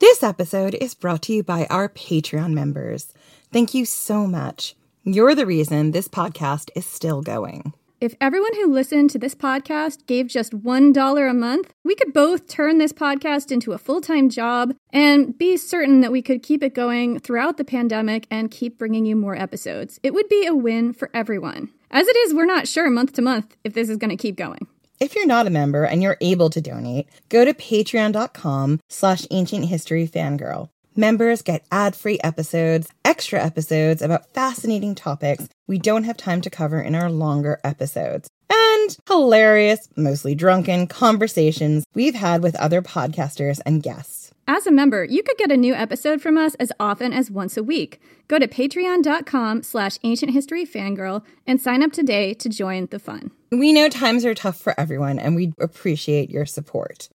[0.00, 3.12] This episode is brought to you by our Patreon members.
[3.52, 4.76] Thank you so much.
[5.02, 7.72] You're the reason this podcast is still going.
[8.00, 12.46] If everyone who listened to this podcast gave just $1 a month, we could both
[12.46, 16.62] turn this podcast into a full time job and be certain that we could keep
[16.62, 19.98] it going throughout the pandemic and keep bringing you more episodes.
[20.04, 21.70] It would be a win for everyone.
[21.90, 24.36] As it is, we're not sure month to month if this is going to keep
[24.36, 24.68] going.
[25.00, 29.66] If you're not a member and you're able to donate, go to patreon.com slash ancient
[29.66, 30.70] history fangirl.
[30.96, 36.80] Members get ad-free episodes, extra episodes about fascinating topics we don't have time to cover
[36.80, 43.84] in our longer episodes, and hilarious, mostly drunken conversations we've had with other podcasters and
[43.84, 44.32] guests.
[44.48, 47.56] As a member, you could get a new episode from us as often as once
[47.56, 48.00] a week.
[48.26, 53.30] Go to patreon.com slash ancient history fangirl and sign up today to join the fun.
[53.50, 57.08] We know times are tough for everyone, and we appreciate your support.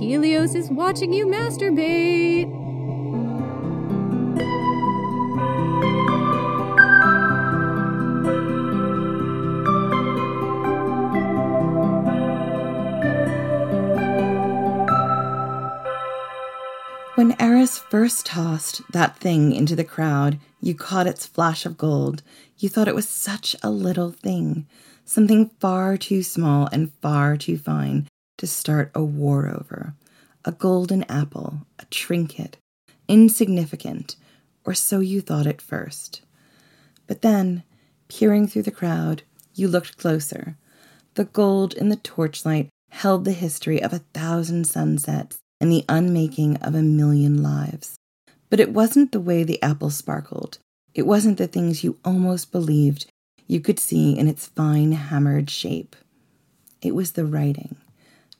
[0.00, 2.50] Helios is watching you masturbate.
[17.14, 22.22] When Eris first tossed that thing into the crowd, you caught its flash of gold.
[22.56, 24.66] You thought it was such a little thing,
[25.04, 28.08] something far too small and far too fine
[28.38, 29.94] to start a war over.
[30.46, 32.56] A golden apple, a trinket,
[33.08, 34.16] insignificant,
[34.64, 36.22] or so you thought at first.
[37.06, 37.62] But then,
[38.08, 39.22] peering through the crowd,
[39.54, 40.56] you looked closer.
[41.14, 46.56] The gold in the torchlight held the history of a thousand sunsets and the unmaking
[46.56, 47.96] of a million lives.
[48.54, 50.58] But it wasn't the way the apple sparkled.
[50.94, 53.06] It wasn't the things you almost believed
[53.48, 55.96] you could see in its fine hammered shape.
[56.80, 57.74] It was the writing.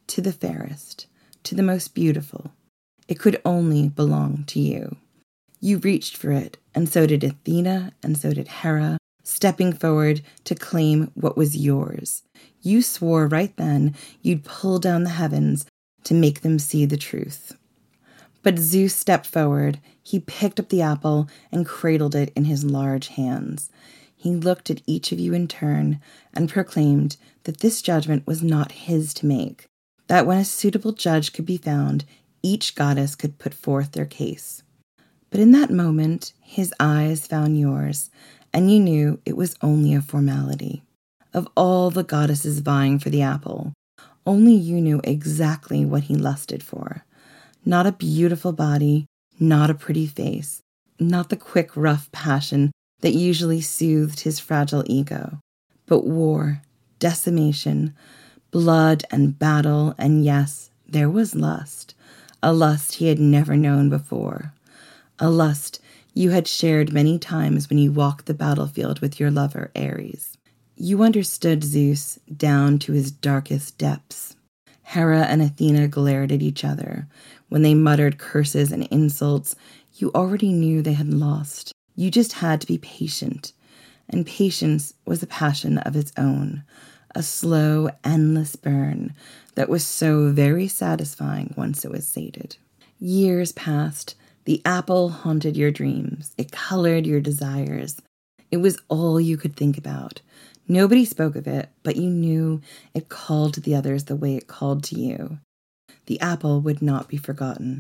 [0.07, 1.09] To the fairest,
[1.43, 2.53] to the most beautiful.
[3.09, 4.99] It could only belong to you.
[5.59, 10.55] You reached for it, and so did Athena, and so did Hera, stepping forward to
[10.55, 12.23] claim what was yours.
[12.63, 15.67] You swore right then you'd pull down the heavens
[16.05, 17.57] to make them see the truth.
[18.45, 19.81] But Zeus stepped forward.
[20.03, 23.71] He picked up the apple and cradled it in his large hands.
[24.15, 25.99] He looked at each of you in turn
[26.33, 29.67] and proclaimed that this judgment was not his to make,
[30.07, 32.05] that when a suitable judge could be found,
[32.43, 34.63] each goddess could put forth their case.
[35.31, 38.11] But in that moment, his eyes found yours,
[38.53, 40.83] and you knew it was only a formality.
[41.33, 43.73] Of all the goddesses vying for the apple,
[44.27, 47.05] only you knew exactly what he lusted for.
[47.65, 49.07] Not a beautiful body,
[49.41, 50.61] not a pretty face,
[51.01, 55.41] not the quick, rough passion that usually soothed his fragile ego,
[55.87, 56.61] but war,
[56.99, 57.95] decimation,
[58.51, 61.95] blood and battle, and yes, there was lust,
[62.43, 64.53] a lust he had never known before,
[65.19, 65.81] a lust
[66.13, 70.37] you had shared many times when you walked the battlefield with your lover Ares.
[70.77, 74.37] You understood Zeus down to his darkest depths.
[74.83, 77.09] Hera and Athena glared at each other.
[77.49, 79.55] When they muttered curses and insults,
[79.95, 81.73] you already knew they had lost.
[81.95, 83.53] You just had to be patient.
[84.09, 86.65] And patience was a passion of its own,
[87.15, 89.15] a slow, endless burn
[89.55, 92.57] that was so very satisfying once it was sated.
[92.99, 94.15] Years passed.
[94.45, 96.35] The apple haunted your dreams.
[96.37, 98.01] It colored your desires.
[98.51, 100.21] It was all you could think about.
[100.69, 102.61] Nobody spoke of it, but you knew
[102.95, 105.39] it called to the others the way it called to you.
[106.07, 107.79] The apple would not be forgotten.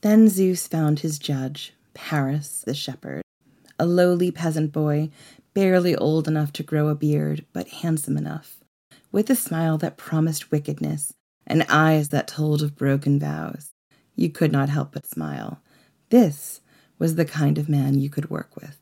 [0.00, 3.22] Then Zeus found his judge, Paris the shepherd,
[3.78, 5.10] a lowly peasant boy,
[5.54, 8.58] barely old enough to grow a beard, but handsome enough.
[9.10, 11.12] with a smile that promised wickedness
[11.46, 13.70] and eyes that told of broken vows.
[14.14, 15.62] You could not help but smile.
[16.10, 16.60] This
[16.98, 18.78] was the kind of man you could work with.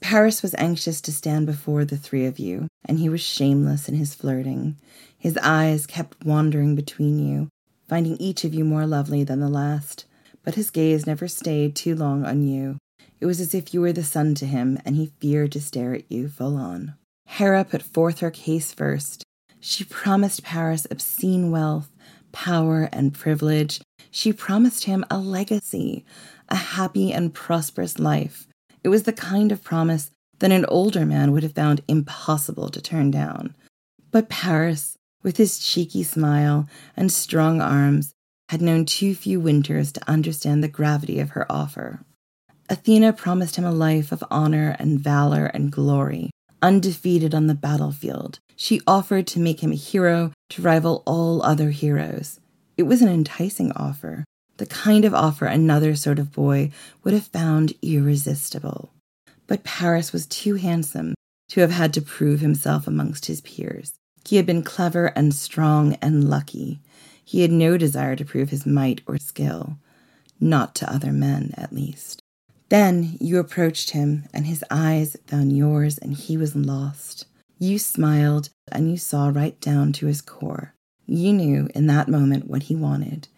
[0.00, 3.94] Paris was anxious to stand before the three of you, and he was shameless in
[3.94, 4.76] his flirting.
[5.16, 7.48] His eyes kept wandering between you,
[7.88, 10.04] finding each of you more lovely than the last,
[10.42, 12.78] but his gaze never stayed too long on you.
[13.20, 15.94] It was as if you were the sun to him, and he feared to stare
[15.94, 16.94] at you full on.
[17.26, 19.24] Hera put forth her case first.
[19.60, 21.90] She promised Paris obscene wealth,
[22.32, 23.80] power, and privilege.
[24.10, 26.04] She promised him a legacy,
[26.48, 28.46] a happy and prosperous life.
[28.84, 32.80] It was the kind of promise that an older man would have found impossible to
[32.80, 33.56] turn down.
[34.10, 34.95] But Paris,
[35.26, 38.14] with his cheeky smile and strong arms,
[38.48, 41.98] had known too few winters to understand the gravity of her offer.
[42.70, 46.30] Athena promised him a life of honor and valor and glory,
[46.62, 48.38] undefeated on the battlefield.
[48.54, 52.38] She offered to make him a hero to rival all other heroes.
[52.76, 54.24] It was an enticing offer,
[54.58, 56.70] the kind of offer another sort of boy
[57.02, 58.92] would have found irresistible.
[59.48, 61.14] But Paris was too handsome
[61.48, 63.92] to have had to prove himself amongst his peers.
[64.26, 66.80] He had been clever and strong and lucky.
[67.24, 69.78] He had no desire to prove his might or skill,
[70.40, 72.22] not to other men, at least.
[72.68, 77.26] Then you approached him, and his eyes found yours, and he was lost.
[77.60, 80.74] You smiled, and you saw right down to his core.
[81.06, 83.28] You knew in that moment what he wanted,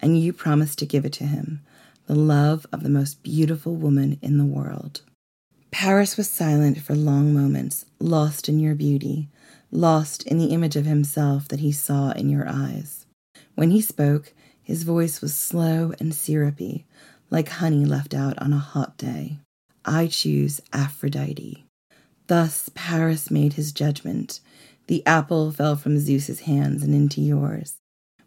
[0.00, 1.60] and you promised to give it to him
[2.06, 5.00] the love of the most beautiful woman in the world.
[5.72, 9.28] Paris was silent for long moments, lost in your beauty,
[9.70, 13.06] lost in the image of himself that he saw in your eyes.
[13.54, 14.32] When he spoke,
[14.62, 16.86] his voice was slow and syrupy,
[17.30, 19.38] like honey left out on a hot day.
[19.84, 21.64] I choose Aphrodite.
[22.26, 24.40] Thus Paris made his judgment.
[24.88, 27.78] The apple fell from Zeus's hands and into yours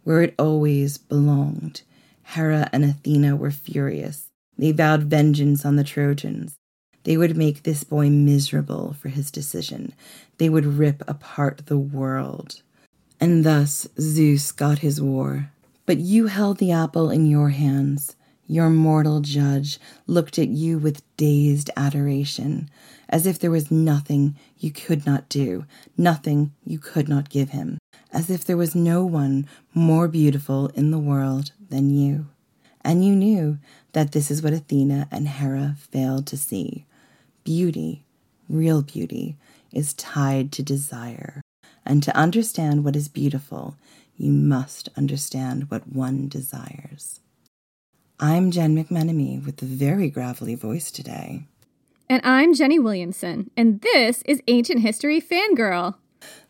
[0.04, 1.82] where it always belonged.
[2.24, 4.28] Hera and Athena were furious.
[4.56, 6.56] They vowed vengeance on the Trojans.
[7.04, 9.94] They would make this boy miserable for his decision.
[10.38, 12.62] They would rip apart the world.
[13.20, 15.50] And thus Zeus got his war.
[15.86, 18.16] But you held the apple in your hands.
[18.46, 22.68] Your mortal judge looked at you with dazed adoration,
[23.08, 25.64] as if there was nothing you could not do,
[25.96, 27.78] nothing you could not give him
[28.12, 32.26] as if there was no one more beautiful in the world than you.
[32.82, 33.58] And you knew
[33.92, 36.86] that this is what Athena and Hera failed to see.
[37.44, 38.04] Beauty,
[38.50, 39.36] real beauty,
[39.72, 41.40] is tied to desire.
[41.86, 43.76] And to understand what is beautiful,
[44.16, 47.20] you must understand what one desires.
[48.18, 51.46] I'm Jen McMenemy with a very gravelly voice today.
[52.10, 55.94] And I'm Jenny Williamson, and this is Ancient History Fangirl.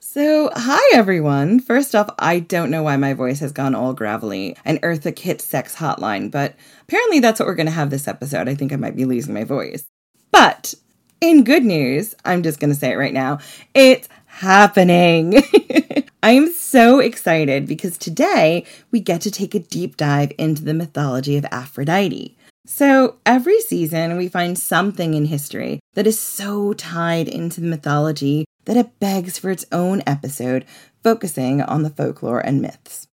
[0.01, 1.61] So, hi everyone.
[1.61, 5.41] First off, I don't know why my voice has gone all gravelly and Eartha Kitt
[5.41, 8.49] sex hotline, but apparently that's what we're going to have this episode.
[8.49, 9.85] I think I might be losing my voice.
[10.31, 10.75] But
[11.21, 13.39] in good news, I'm just going to say it right now
[13.75, 15.43] it's happening.
[16.23, 20.75] I am so excited because today we get to take a deep dive into the
[20.75, 22.37] mythology of Aphrodite.
[22.67, 28.45] So, every season we find something in history that is so tied into the mythology
[28.67, 30.65] that it begs for its own episode
[31.03, 33.09] focusing on the folklore and myths.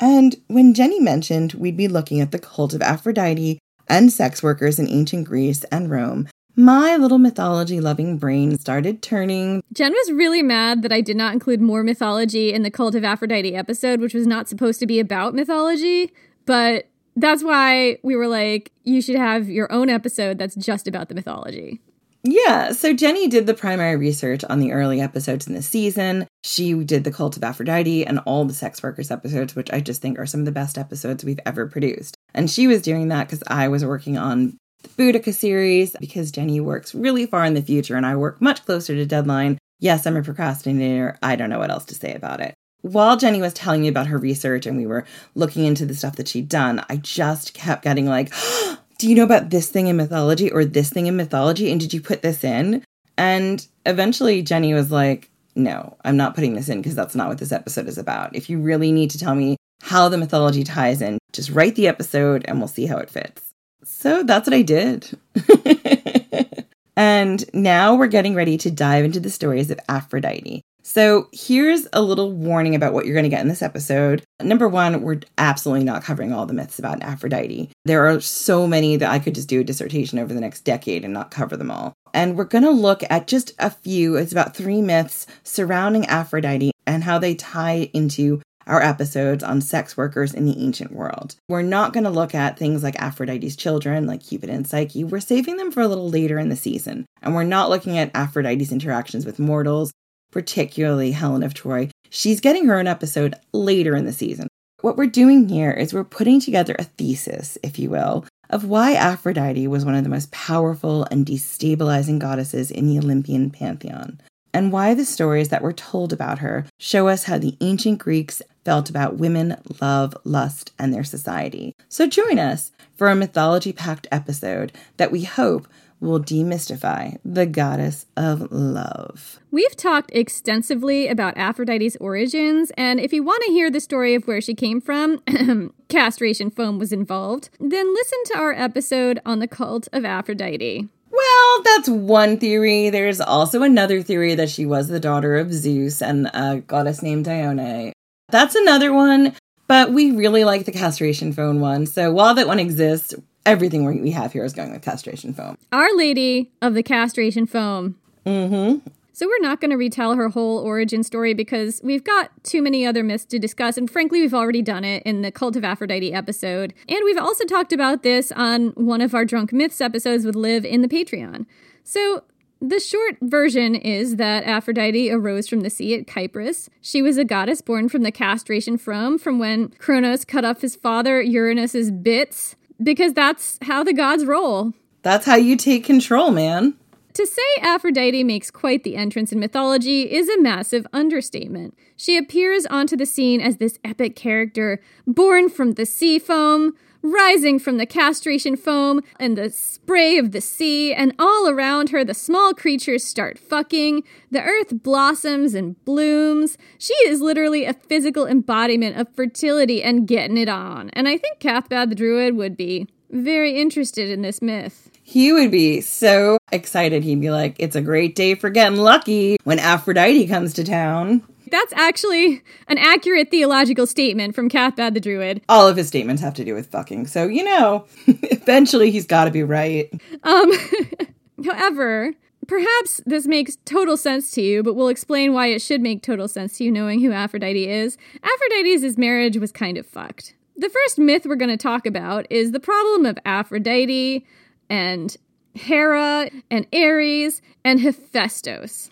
[0.00, 4.78] And when Jenny mentioned we'd be looking at the cult of Aphrodite and sex workers
[4.78, 9.62] in ancient Greece and Rome, my little mythology loving brain started turning.
[9.72, 13.04] Jen was really mad that I did not include more mythology in the Cult of
[13.04, 16.12] Aphrodite episode, which was not supposed to be about mythology.
[16.46, 21.08] But that's why we were like, you should have your own episode that's just about
[21.08, 21.80] the mythology.
[22.28, 26.26] Yeah, so Jenny did the primary research on the early episodes in the season.
[26.42, 30.02] She did the Cult of Aphrodite and all the sex workers episodes, which I just
[30.02, 32.16] think are some of the best episodes we've ever produced.
[32.34, 36.60] And she was doing that because I was working on the Boudica series because Jenny
[36.60, 39.58] works really far in the future and I work much closer to deadline.
[39.78, 41.18] Yes, I'm a procrastinator.
[41.22, 42.54] I don't know what else to say about it.
[42.82, 46.16] While Jenny was telling me about her research and we were looking into the stuff
[46.16, 48.32] that she'd done, I just kept getting like,
[48.98, 51.70] do you know about this thing in mythology or this thing in mythology?
[51.70, 52.84] And did you put this in?
[53.18, 57.38] And eventually Jenny was like, no, I'm not putting this in because that's not what
[57.38, 58.36] this episode is about.
[58.36, 61.88] If you really need to tell me how the mythology ties in, just write the
[61.88, 63.45] episode and we'll see how it fits.
[63.86, 65.16] So that's what I did.
[66.96, 70.62] and now we're getting ready to dive into the stories of Aphrodite.
[70.82, 74.22] So here's a little warning about what you're going to get in this episode.
[74.40, 77.70] Number one, we're absolutely not covering all the myths about Aphrodite.
[77.84, 81.04] There are so many that I could just do a dissertation over the next decade
[81.04, 81.92] and not cover them all.
[82.12, 86.72] And we're going to look at just a few, it's about three myths surrounding Aphrodite
[86.86, 91.36] and how they tie into our episodes on sex workers in the ancient world.
[91.48, 95.04] We're not going to look at things like Aphrodite's children, like Cupid and Psyche.
[95.04, 97.06] We're saving them for a little later in the season.
[97.22, 99.92] And we're not looking at Aphrodite's interactions with mortals,
[100.30, 101.90] particularly Helen of Troy.
[102.10, 104.48] She's getting her own episode later in the season.
[104.80, 108.94] What we're doing here is we're putting together a thesis, if you will, of why
[108.94, 114.20] Aphrodite was one of the most powerful and destabilizing goddesses in the Olympian pantheon,
[114.56, 118.40] and why the stories that were told about her show us how the ancient Greeks
[118.64, 121.74] felt about women, love, lust, and their society.
[121.90, 125.68] So join us for a mythology packed episode that we hope
[126.00, 129.38] will demystify the goddess of love.
[129.50, 134.26] We've talked extensively about Aphrodite's origins, and if you want to hear the story of
[134.26, 135.22] where she came from,
[135.88, 140.88] castration foam was involved, then listen to our episode on the cult of Aphrodite.
[141.16, 142.90] Well, that's one theory.
[142.90, 147.24] There's also another theory that she was the daughter of Zeus and a goddess named
[147.24, 147.92] Dione.
[148.28, 149.34] That's another one,
[149.66, 151.86] but we really like the castration foam one.
[151.86, 153.14] So while that one exists,
[153.46, 155.56] everything we have here is going with castration foam.
[155.72, 157.96] Our Lady of the Castration Foam.
[158.26, 158.86] Mm-hmm.
[159.16, 162.84] So we're not going to retell her whole origin story because we've got too many
[162.84, 166.12] other myths to discuss, and frankly, we've already done it in the Cult of Aphrodite
[166.12, 166.74] episode.
[166.86, 170.66] And we've also talked about this on one of our Drunk Myths episodes with Liv
[170.66, 171.46] in the Patreon.
[171.82, 172.24] So
[172.60, 176.68] the short version is that Aphrodite arose from the sea at Kypris.
[176.82, 180.76] She was a goddess born from the castration foam from when Kronos cut off his
[180.76, 184.74] father Uranus's bits, because that's how the gods roll.
[185.00, 186.74] That's how you take control, man.
[187.16, 191.74] To say Aphrodite makes quite the entrance in mythology is a massive understatement.
[191.96, 197.58] She appears onto the scene as this epic character, born from the sea foam, rising
[197.58, 202.12] from the castration foam and the spray of the sea, and all around her the
[202.12, 204.04] small creatures start fucking.
[204.30, 206.58] The earth blossoms and blooms.
[206.76, 210.90] She is literally a physical embodiment of fertility and getting it on.
[210.90, 214.90] And I think Cathbad the Druid would be very interested in this myth.
[215.08, 217.04] He would be so excited.
[217.04, 221.22] He'd be like, It's a great day for getting lucky when Aphrodite comes to town.
[221.48, 225.42] That's actually an accurate theological statement from Cathbad the Druid.
[225.48, 227.06] All of his statements have to do with fucking.
[227.06, 229.88] So, you know, eventually he's got to be right.
[230.24, 230.50] Um,
[231.44, 232.12] however,
[232.48, 236.26] perhaps this makes total sense to you, but we'll explain why it should make total
[236.26, 237.96] sense to you knowing who Aphrodite is.
[238.24, 240.34] Aphrodite's marriage was kind of fucked.
[240.56, 244.26] The first myth we're going to talk about is the problem of Aphrodite
[244.68, 245.16] and
[245.54, 248.90] Hera and Ares and Hephaestus.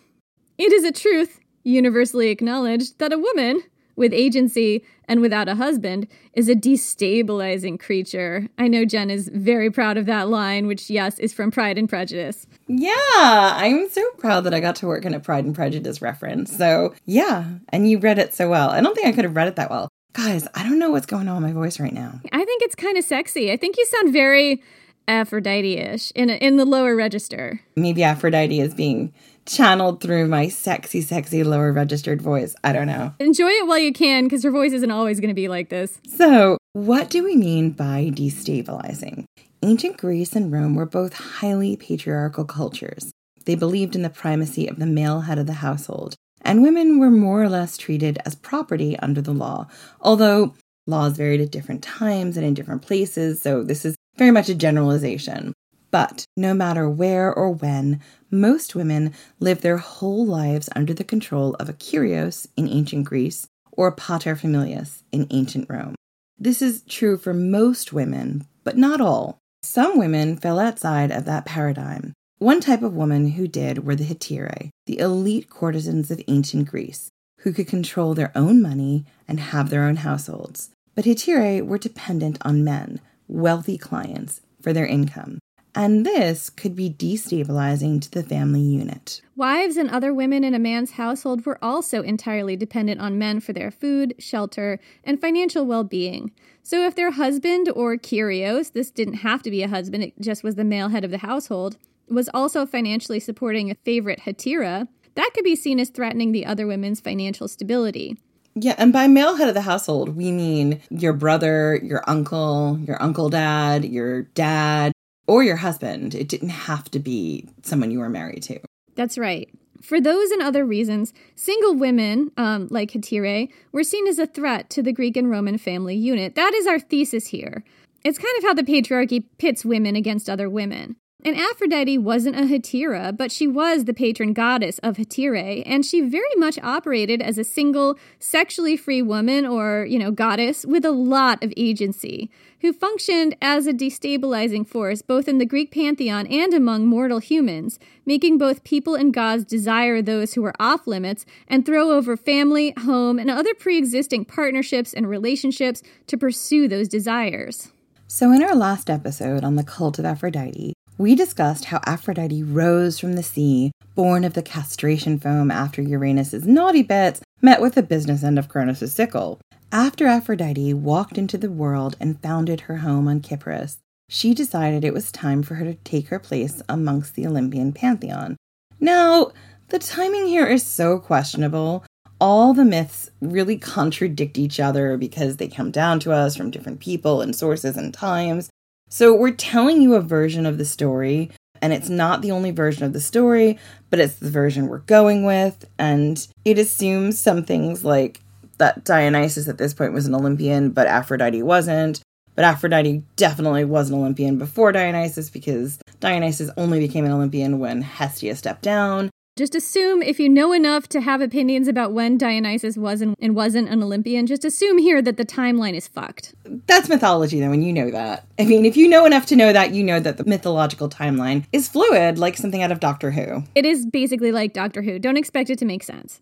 [0.56, 3.62] It is a truth universally acknowledged that a woman
[3.96, 8.48] with agency and without a husband is a destabilizing creature.
[8.58, 11.88] I know Jen is very proud of that line, which, yes, is from Pride and
[11.88, 12.46] Prejudice.
[12.66, 16.56] Yeah, I'm so proud that I got to work on a Pride and Prejudice reference.
[16.56, 18.70] So, yeah, and you read it so well.
[18.70, 19.88] I don't think I could have read it that well.
[20.12, 22.20] Guys, I don't know what's going on with my voice right now.
[22.32, 23.52] I think it's kind of sexy.
[23.52, 24.62] I think you sound very
[25.08, 27.60] Aphrodite-ish in in the lower register.
[27.76, 29.12] Maybe Aphrodite is being
[29.46, 32.54] channeled through my sexy, sexy lower registered voice.
[32.64, 33.14] I don't know.
[33.18, 36.00] Enjoy it while you can, because her voice isn't always going to be like this.
[36.06, 39.24] So, what do we mean by destabilizing?
[39.62, 43.12] Ancient Greece and Rome were both highly patriarchal cultures.
[43.44, 47.10] They believed in the primacy of the male head of the household, and women were
[47.10, 49.68] more or less treated as property under the law,
[50.00, 50.54] although
[50.86, 54.54] laws varied at different times and in different places, so this is very much a
[54.54, 55.52] generalization.
[55.90, 61.54] But no matter where or when, most women live their whole lives under the control
[61.54, 65.94] of a kurios in ancient Greece or a paterfamilias in ancient Rome.
[66.36, 69.38] This is true for most women, but not all.
[69.62, 72.12] Some women fell outside of that paradigm.
[72.38, 77.08] One type of woman who did were the hetairai, the elite courtesans of ancient Greece,
[77.40, 80.70] who could control their own money and have their own households.
[80.94, 85.38] But hetairai were dependent on men, wealthy clients, for their income.
[85.76, 89.20] And this could be destabilizing to the family unit.
[89.34, 93.52] Wives and other women in a man's household were also entirely dependent on men for
[93.52, 96.30] their food, shelter, and financial well being.
[96.62, 100.44] So if their husband or kurios, this didn't have to be a husband, it just
[100.44, 101.76] was the male head of the household,
[102.08, 106.66] was also financially supporting a favorite Hetaira, that could be seen as threatening the other
[106.66, 108.16] women's financial stability.
[108.54, 113.02] Yeah, and by male head of the household, we mean your brother, your uncle, your
[113.02, 114.92] uncle dad, your dad,
[115.26, 116.14] or your husband.
[116.14, 118.60] It didn't have to be someone you were married to.
[118.94, 119.48] That's right.
[119.82, 124.70] For those and other reasons, single women, um, like Hetairai, were seen as a threat
[124.70, 126.36] to the Greek and Roman family unit.
[126.36, 127.64] That is our thesis here.
[128.04, 130.96] It's kind of how the patriarchy pits women against other women.
[131.26, 136.02] And Aphrodite wasn't a Hetaira, but she was the patron goddess of Hetairai, and she
[136.02, 140.90] very much operated as a single, sexually free woman or, you know, goddess with a
[140.90, 146.52] lot of agency, who functioned as a destabilizing force both in the Greek pantheon and
[146.52, 151.64] among mortal humans, making both people and gods desire those who were off limits and
[151.64, 157.72] throw over family, home, and other pre existing partnerships and relationships to pursue those desires.
[158.06, 162.98] So, in our last episode on the cult of Aphrodite, we discussed how Aphrodite rose
[162.98, 167.82] from the sea, born of the castration foam after Uranus's naughty bits met with the
[167.82, 169.40] business end of Cronus' sickle.
[169.72, 174.94] After Aphrodite walked into the world and founded her home on Kypris, she decided it
[174.94, 178.36] was time for her to take her place amongst the Olympian pantheon.
[178.78, 179.32] Now,
[179.70, 181.84] the timing here is so questionable.
[182.20, 186.78] All the myths really contradict each other because they come down to us from different
[186.78, 188.50] people and sources and times.
[188.88, 192.84] So we're telling you a version of the story, and it's not the only version
[192.84, 193.58] of the story,
[193.90, 195.64] but it's the version we're going with.
[195.78, 198.20] And it assumes some things like
[198.58, 202.00] that Dionysus at this point was an Olympian, but Aphrodite wasn't.
[202.34, 207.82] But Aphrodite definitely was an Olympian before Dionysus because Dionysus only became an Olympian when
[207.82, 209.10] Hestia stepped down.
[209.36, 213.34] Just assume if you know enough to have opinions about when Dionysus was and, and
[213.34, 216.36] wasn't an Olympian, just assume here that the timeline is fucked.
[216.68, 218.28] That's mythology, though, and you know that.
[218.38, 221.46] I mean, if you know enough to know that, you know that the mythological timeline
[221.50, 223.42] is fluid, like something out of Doctor Who.
[223.56, 225.00] It is basically like Doctor Who.
[225.00, 226.20] Don't expect it to make sense.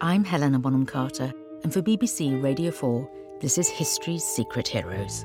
[0.00, 1.32] I'm Helena Bonham Carter,
[1.62, 3.08] and for BBC Radio 4,
[3.40, 5.24] this is History's Secret Heroes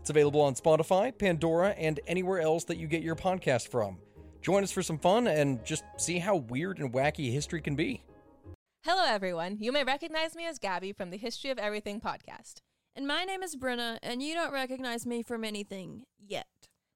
[0.00, 3.98] It's available on Spotify, Pandora, and anywhere else that you get your podcast from.
[4.40, 8.02] Join us for some fun and just see how weird and wacky history can be.
[8.82, 9.58] Hello, everyone.
[9.60, 12.60] You may recognize me as Gabby from the History of Everything podcast.
[12.96, 16.46] And my name is Brenna, and you don't recognize me from anything yet.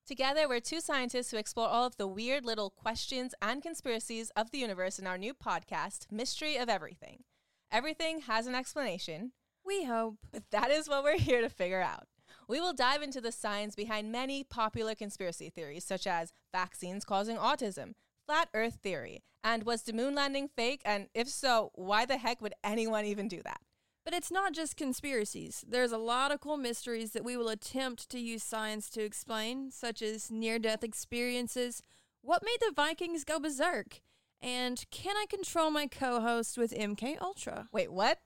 [0.06, 4.50] Together, we're two scientists who explore all of the weird little questions and conspiracies of
[4.50, 7.24] the universe in our new podcast, Mystery of Everything.
[7.70, 9.32] Everything has an explanation.
[9.62, 10.16] We hope.
[10.32, 12.06] But that is what we're here to figure out.
[12.48, 17.36] We will dive into the science behind many popular conspiracy theories, such as vaccines causing
[17.36, 17.92] autism,
[18.26, 20.80] flat earth theory, and was the moon landing fake?
[20.84, 23.60] And if so, why the heck would anyone even do that?
[24.04, 25.64] But it's not just conspiracies.
[25.66, 29.70] There's a lot of cool mysteries that we will attempt to use science to explain,
[29.70, 31.82] such as near death experiences,
[32.20, 34.00] what made the Vikings go berserk,
[34.40, 37.68] and can I control my co host with MK Ultra?
[37.72, 38.18] Wait, what?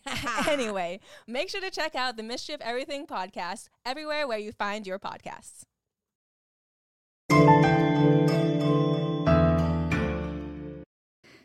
[0.48, 4.86] anyway, make sure to check out the Mystery of Everything podcast everywhere where you find
[4.86, 5.64] your podcasts.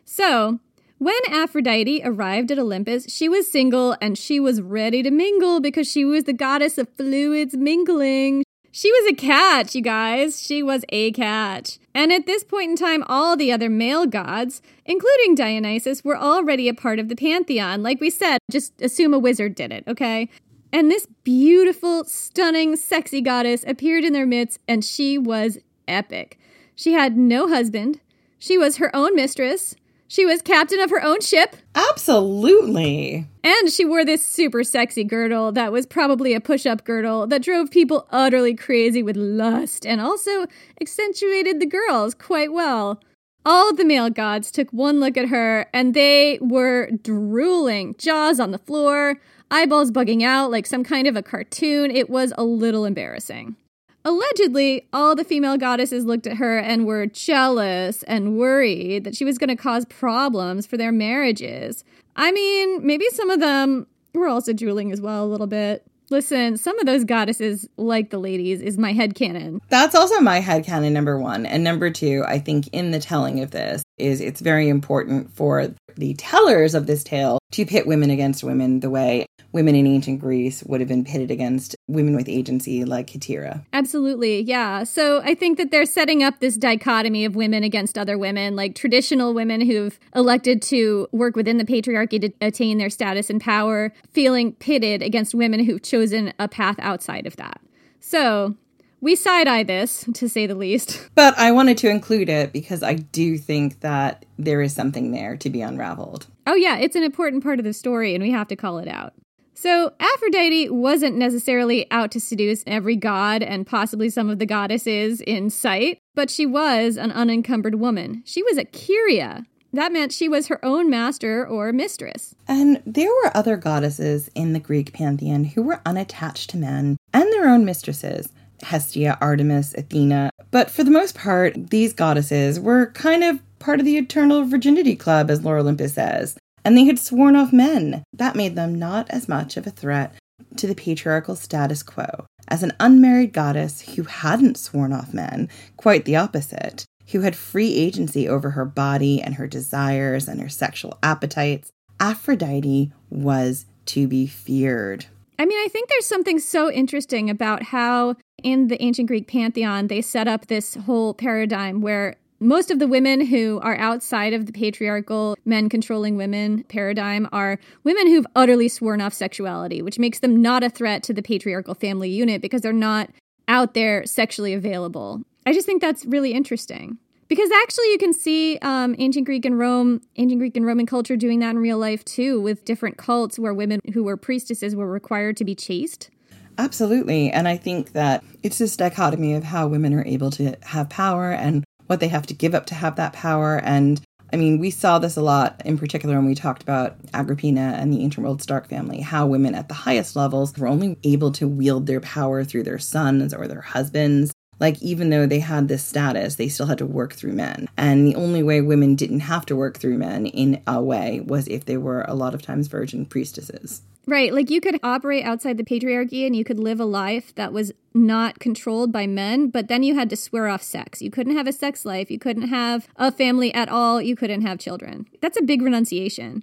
[0.04, 0.58] So,
[0.98, 5.88] when Aphrodite arrived at Olympus, she was single and she was ready to mingle because
[5.88, 8.42] she was the goddess of fluids mingling.
[8.70, 10.40] She was a catch, you guys.
[10.40, 11.78] She was a catch.
[11.94, 16.68] And at this point in time, all the other male gods, including Dionysus, were already
[16.68, 17.82] a part of the pantheon.
[17.82, 20.28] Like we said, just assume a wizard did it, okay?
[20.72, 26.38] And this beautiful, stunning, sexy goddess appeared in their midst, and she was epic.
[26.74, 28.00] She had no husband,
[28.38, 29.74] she was her own mistress.
[30.10, 31.54] She was captain of her own ship.
[31.74, 33.26] Absolutely.
[33.44, 37.42] And she wore this super sexy girdle that was probably a push up girdle that
[37.42, 40.46] drove people utterly crazy with lust and also
[40.80, 43.02] accentuated the girls quite well.
[43.44, 48.50] All the male gods took one look at her and they were drooling, jaws on
[48.50, 51.90] the floor, eyeballs bugging out like some kind of a cartoon.
[51.90, 53.56] It was a little embarrassing.
[54.04, 59.24] Allegedly, all the female goddesses looked at her and were jealous and worried that she
[59.24, 61.84] was going to cause problems for their marriages.
[62.16, 65.84] I mean, maybe some of them were also drooling as well, a little bit.
[66.10, 69.60] Listen, some of those goddesses, like the ladies, is my head canon.
[69.68, 71.44] That's also my head canon number one.
[71.44, 75.74] And number two, I think in the telling of this is it's very important for
[75.98, 80.20] the tellers of this tale to pit women against women the way women in ancient
[80.20, 83.64] Greece would have been pitted against women with agency like Hetaira.
[83.72, 84.84] Absolutely, yeah.
[84.84, 88.74] So I think that they're setting up this dichotomy of women against other women, like
[88.74, 93.92] traditional women who've elected to work within the patriarchy to attain their status and power,
[94.12, 97.60] feeling pitted against women who've chosen a path outside of that.
[98.00, 98.54] So
[99.00, 101.08] we side eye this, to say the least.
[101.14, 105.36] But I wanted to include it because I do think that there is something there
[105.38, 106.26] to be unraveled.
[106.46, 108.86] Oh, yeah, it's an important part of the story, and we have to call it
[108.86, 109.14] out.
[109.54, 115.20] So, Aphrodite wasn't necessarily out to seduce every god and possibly some of the goddesses
[115.22, 118.22] in sight, but she was an unencumbered woman.
[118.24, 119.44] She was a Kyria.
[119.72, 122.34] That meant she was her own master or mistress.
[122.46, 127.24] And there were other goddesses in the Greek pantheon who were unattached to men and
[127.32, 128.30] their own mistresses.
[128.62, 130.30] Hestia, Artemis, Athena.
[130.50, 134.96] But for the most part, these goddesses were kind of part of the eternal virginity
[134.96, 136.36] club, as Lore Olympus says
[136.68, 138.02] and they had sworn off men.
[138.12, 140.14] That made them not as much of a threat
[140.56, 146.04] to the patriarchal status quo as an unmarried goddess who hadn't sworn off men, quite
[146.04, 150.98] the opposite, who had free agency over her body and her desires and her sexual
[151.02, 151.70] appetites.
[152.00, 155.06] Aphrodite was to be feared.
[155.38, 159.86] I mean, I think there's something so interesting about how in the ancient Greek pantheon
[159.86, 164.46] they set up this whole paradigm where most of the women who are outside of
[164.46, 170.20] the patriarchal men controlling women paradigm are women who've utterly sworn off sexuality, which makes
[170.20, 173.10] them not a threat to the patriarchal family unit because they're not
[173.48, 175.22] out there sexually available.
[175.46, 176.98] I just think that's really interesting.
[177.28, 181.16] Because actually, you can see um, ancient Greek and Rome, ancient Greek and Roman culture
[181.16, 184.90] doing that in real life too, with different cults where women who were priestesses were
[184.90, 186.10] required to be chaste.
[186.56, 187.30] Absolutely.
[187.30, 191.30] And I think that it's this dichotomy of how women are able to have power
[191.30, 193.60] and what they have to give up to have that power.
[193.62, 194.00] And
[194.32, 197.92] I mean, we saw this a lot in particular when we talked about Agrippina and
[197.92, 201.46] the ancient world Stark family, how women at the highest levels were only able to
[201.46, 204.32] wield their power through their sons or their husbands.
[204.60, 207.68] Like, even though they had this status, they still had to work through men.
[207.76, 211.46] And the only way women didn't have to work through men in a way was
[211.48, 213.82] if they were a lot of times virgin priestesses.
[214.08, 214.32] Right.
[214.32, 217.72] Like you could operate outside the patriarchy and you could live a life that was
[217.92, 221.02] not controlled by men, but then you had to swear off sex.
[221.02, 222.10] You couldn't have a sex life.
[222.10, 224.00] You couldn't have a family at all.
[224.00, 225.06] You couldn't have children.
[225.20, 226.42] That's a big renunciation.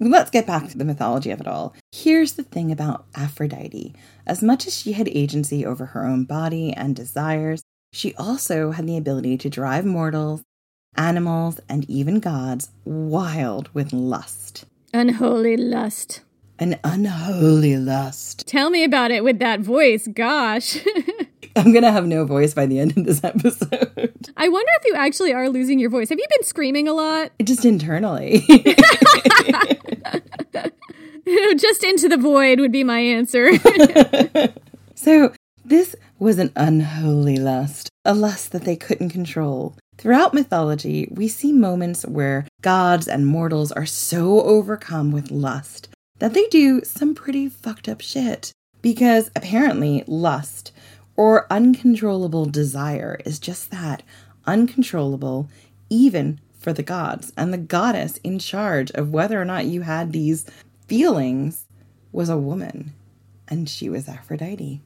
[0.00, 1.74] Let's get back to the mythology of it all.
[1.92, 3.94] Here's the thing about Aphrodite
[4.26, 8.86] as much as she had agency over her own body and desires, she also had
[8.86, 10.42] the ability to drive mortals,
[10.96, 14.64] animals, and even gods wild with lust.
[14.94, 16.20] Unholy lust
[16.62, 18.46] an unholy lust.
[18.46, 20.06] Tell me about it with that voice.
[20.06, 20.78] Gosh.
[21.56, 24.30] I'm going to have no voice by the end of this episode.
[24.36, 26.08] I wonder if you actually are losing your voice.
[26.08, 27.32] Have you been screaming a lot?
[27.42, 28.44] Just internally.
[31.56, 33.50] Just into the void would be my answer.
[34.94, 35.32] so,
[35.64, 39.76] this was an unholy lust, a lust that they couldn't control.
[39.98, 46.34] Throughout mythology, we see moments where gods and mortals are so overcome with lust that
[46.34, 48.52] they do some pretty fucked up shit.
[48.80, 50.72] Because apparently, lust
[51.16, 54.02] or uncontrollable desire is just that
[54.46, 55.48] uncontrollable,
[55.88, 57.32] even for the gods.
[57.36, 60.46] And the goddess in charge of whether or not you had these
[60.92, 61.66] feelings
[62.12, 62.92] was a woman,
[63.48, 64.82] and she was Aphrodite.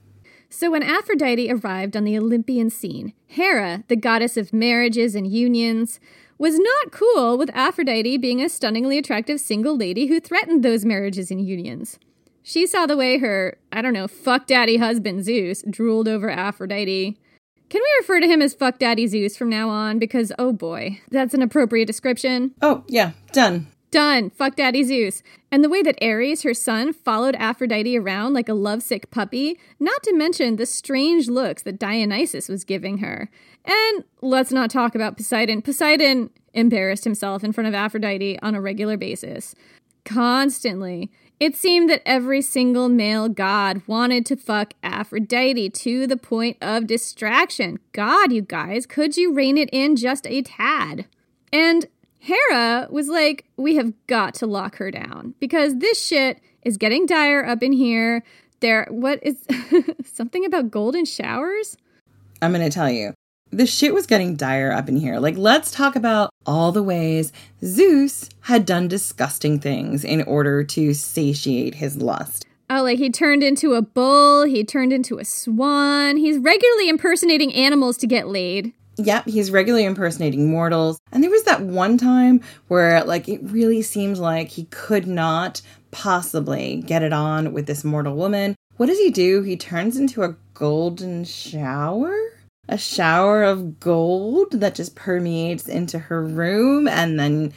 [0.48, 5.98] So, when Aphrodite arrived on the Olympian scene, Hera, the goddess of marriages and unions,
[6.38, 11.32] was not cool with Aphrodite being a stunningly attractive single lady who threatened those marriages
[11.32, 11.98] and unions.
[12.40, 17.18] She saw the way her, I don't know, fuck daddy husband Zeus drooled over Aphrodite.
[17.68, 19.98] Can we refer to him as fuck daddy Zeus from now on?
[19.98, 22.54] Because, oh boy, that's an appropriate description.
[22.62, 23.66] Oh, yeah, done.
[23.90, 24.30] Done.
[24.30, 25.22] Fuck Daddy Zeus.
[25.50, 30.02] And the way that Ares, her son, followed Aphrodite around like a lovesick puppy, not
[30.02, 33.30] to mention the strange looks that Dionysus was giving her.
[33.64, 35.62] And let's not talk about Poseidon.
[35.62, 39.54] Poseidon embarrassed himself in front of Aphrodite on a regular basis.
[40.04, 41.10] Constantly.
[41.38, 46.86] It seemed that every single male god wanted to fuck Aphrodite to the point of
[46.86, 47.78] distraction.
[47.92, 51.06] God, you guys, could you rein it in just a tad?
[51.52, 51.86] And
[52.26, 57.06] Hera was like, we have got to lock her down because this shit is getting
[57.06, 58.24] dire up in here.
[58.58, 59.46] There, what is
[60.04, 61.76] something about golden showers?
[62.42, 63.14] I'm going to tell you.
[63.52, 65.20] The shit was getting dire up in here.
[65.20, 67.32] Like, let's talk about all the ways
[67.64, 72.44] Zeus had done disgusting things in order to satiate his lust.
[72.68, 76.16] Oh, like he turned into a bull, he turned into a swan.
[76.16, 78.72] He's regularly impersonating animals to get laid.
[78.98, 80.98] Yep, he's regularly impersonating mortals.
[81.12, 85.62] And there was that one time where, like, it really seems like he could not
[85.90, 88.54] possibly get it on with this mortal woman.
[88.76, 89.42] What does he do?
[89.42, 92.14] He turns into a golden shower?
[92.68, 97.52] A shower of gold that just permeates into her room and then,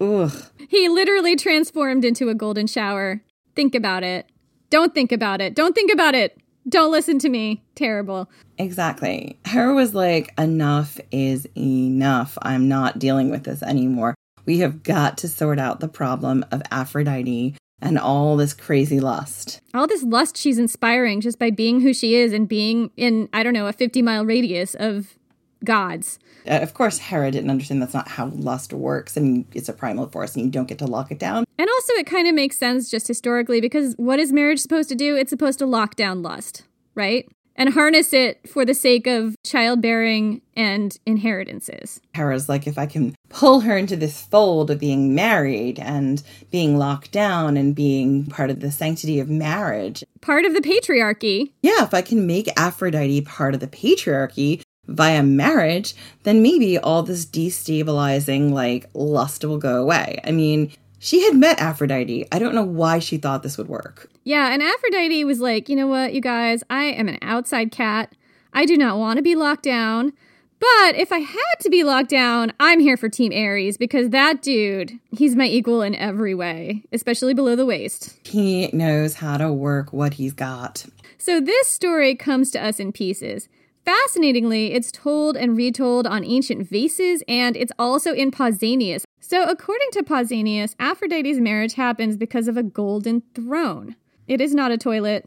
[0.00, 0.32] ugh.
[0.68, 3.20] He literally transformed into a golden shower.
[3.54, 4.26] Think about it.
[4.70, 5.54] Don't think about it.
[5.54, 6.38] Don't think about it.
[6.68, 7.62] Don't listen to me.
[7.74, 8.30] Terrible.
[8.58, 9.38] Exactly.
[9.44, 12.38] Hera was like, enough is enough.
[12.42, 14.14] I'm not dealing with this anymore.
[14.46, 19.60] We have got to sort out the problem of Aphrodite and all this crazy lust.
[19.74, 23.42] All this lust she's inspiring just by being who she is and being in, I
[23.42, 25.18] don't know, a 50 mile radius of
[25.64, 26.18] gods.
[26.46, 30.08] Uh, of course, Hera didn't understand that's not how lust works, and it's a primal
[30.08, 31.44] force, and you don't get to lock it down.
[31.58, 34.94] And also, it kind of makes sense just historically because what is marriage supposed to
[34.94, 35.16] do?
[35.16, 37.28] It's supposed to lock down lust, right?
[37.56, 42.00] And harness it for the sake of childbearing and inheritances.
[42.12, 46.76] Hera's like, if I can pull her into this fold of being married and being
[46.76, 51.52] locked down and being part of the sanctity of marriage, part of the patriarchy.
[51.62, 55.94] Yeah, if I can make Aphrodite part of the patriarchy, via marriage,
[56.24, 60.20] then maybe all this destabilizing, like, lust will go away.
[60.24, 62.26] I mean, she had met Aphrodite.
[62.32, 64.10] I don't know why she thought this would work.
[64.24, 68.14] Yeah, and Aphrodite was like, you know what, you guys, I am an outside cat.
[68.52, 70.12] I do not want to be locked down.
[70.60, 74.40] But if I had to be locked down, I'm here for Team Ares because that
[74.40, 78.16] dude, he's my equal in every way, especially below the waist.
[78.24, 80.86] He knows how to work what he's got.
[81.18, 83.48] So this story comes to us in pieces.
[83.84, 89.04] Fascinatingly, it's told and retold on ancient vases, and it's also in Pausanias.
[89.20, 93.96] So, according to Pausanias, Aphrodite's marriage happens because of a golden throne.
[94.26, 95.26] It is not a toilet.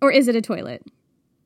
[0.00, 0.86] Or is it a toilet?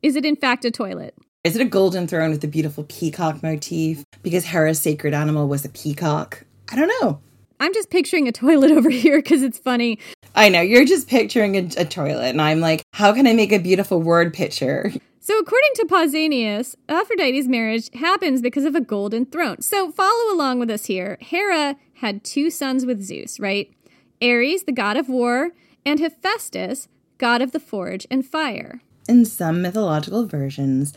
[0.03, 1.16] Is it in fact a toilet?
[1.42, 5.64] Is it a golden throne with a beautiful peacock motif because Hera's sacred animal was
[5.64, 6.44] a peacock?
[6.70, 7.18] I don't know.
[7.59, 9.98] I'm just picturing a toilet over here because it's funny.
[10.37, 13.53] I know, you're just picturing a, a, toilet, and I'm like, how can I make
[13.53, 14.92] a beautiful word picture?
[15.25, 19.63] So, according to Pausanias, Aphrodite's marriage happens because of a golden throne.
[19.63, 21.17] So, follow along with us here.
[21.21, 23.73] Hera had two sons with Zeus, right?
[24.21, 25.51] Ares, the god of war,
[25.87, 28.83] and Hephaestus, god of the forge and fire.
[29.09, 30.93] In some mythological versions,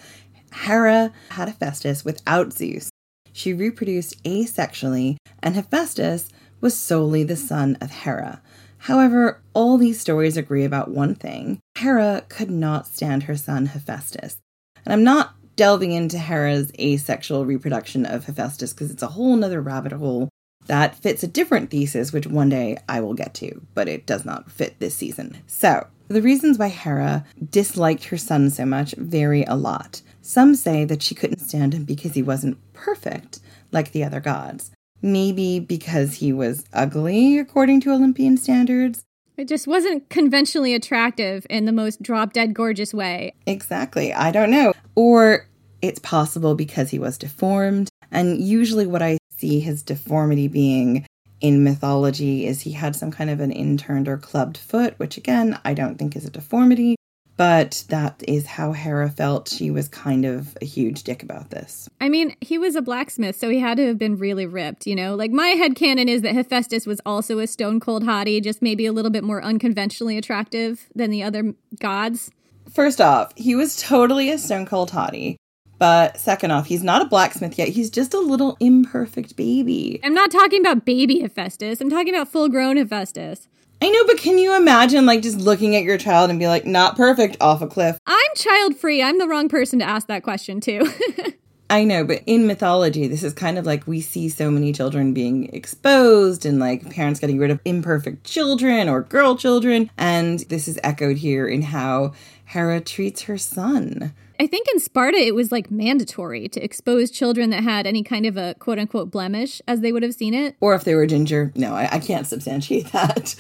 [0.51, 2.89] Hera had Hephaestus without Zeus.
[3.31, 6.29] She reproduced asexually, and Hephaestus
[6.61, 8.41] was solely the son of Hera.
[8.85, 14.37] However, all these stories agree about one thing Hera could not stand her son Hephaestus.
[14.85, 19.59] And I'm not delving into Hera's asexual reproduction of Hephaestus because it's a whole nother
[19.59, 20.29] rabbit hole
[20.67, 24.23] that fits a different thesis, which one day I will get to, but it does
[24.23, 25.39] not fit this season.
[25.47, 30.03] So, the reasons why Hera disliked her son so much vary a lot.
[30.21, 33.39] Some say that she couldn't stand him because he wasn't perfect
[33.71, 34.69] like the other gods.
[35.01, 39.03] Maybe because he was ugly, according to Olympian standards.
[39.37, 43.33] It just wasn't conventionally attractive in the most drop dead gorgeous way.
[43.45, 44.13] Exactly.
[44.13, 44.73] I don't know.
[44.95, 45.47] Or
[45.81, 47.89] it's possible because he was deformed.
[48.11, 51.05] And usually, what I see his deformity being
[51.41, 55.59] in mythology is he had some kind of an inturned or clubbed foot, which again,
[55.65, 56.95] I don't think is a deformity.
[57.37, 59.49] But that is how Hera felt.
[59.49, 61.89] She was kind of a huge dick about this.
[61.99, 64.95] I mean, he was a blacksmith, so he had to have been really ripped, you
[64.95, 65.15] know?
[65.15, 68.85] Like, my head canon is that Hephaestus was also a stone cold hottie, just maybe
[68.85, 72.31] a little bit more unconventionally attractive than the other gods.
[72.69, 75.35] First off, he was totally a stone cold hottie.
[75.77, 77.67] But second off, he's not a blacksmith yet.
[77.67, 79.99] He's just a little imperfect baby.
[80.05, 81.81] I'm not talking about baby Hephaestus.
[81.81, 83.49] I'm talking about full grown Hephaestus.
[83.81, 86.65] I know, but can you imagine like just looking at your child and be like,
[86.65, 87.97] not perfect, off a cliff?
[88.05, 89.03] I'm child free.
[89.03, 90.87] I'm the wrong person to ask that question too.
[91.69, 95.13] I know, but in mythology, this is kind of like we see so many children
[95.13, 99.89] being exposed and like parents getting rid of imperfect children or girl children.
[99.97, 102.13] And this is echoed here in how
[102.45, 104.13] Hera treats her son.
[104.39, 108.25] I think in Sparta it was like mandatory to expose children that had any kind
[108.25, 110.55] of a quote unquote blemish as they would have seen it.
[110.59, 111.51] Or if they were ginger.
[111.55, 113.35] No, I, I can't substantiate that.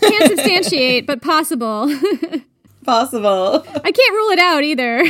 [0.00, 1.88] can't substantiate, but possible.
[2.84, 3.66] possible.
[3.84, 5.04] I can't rule it out either.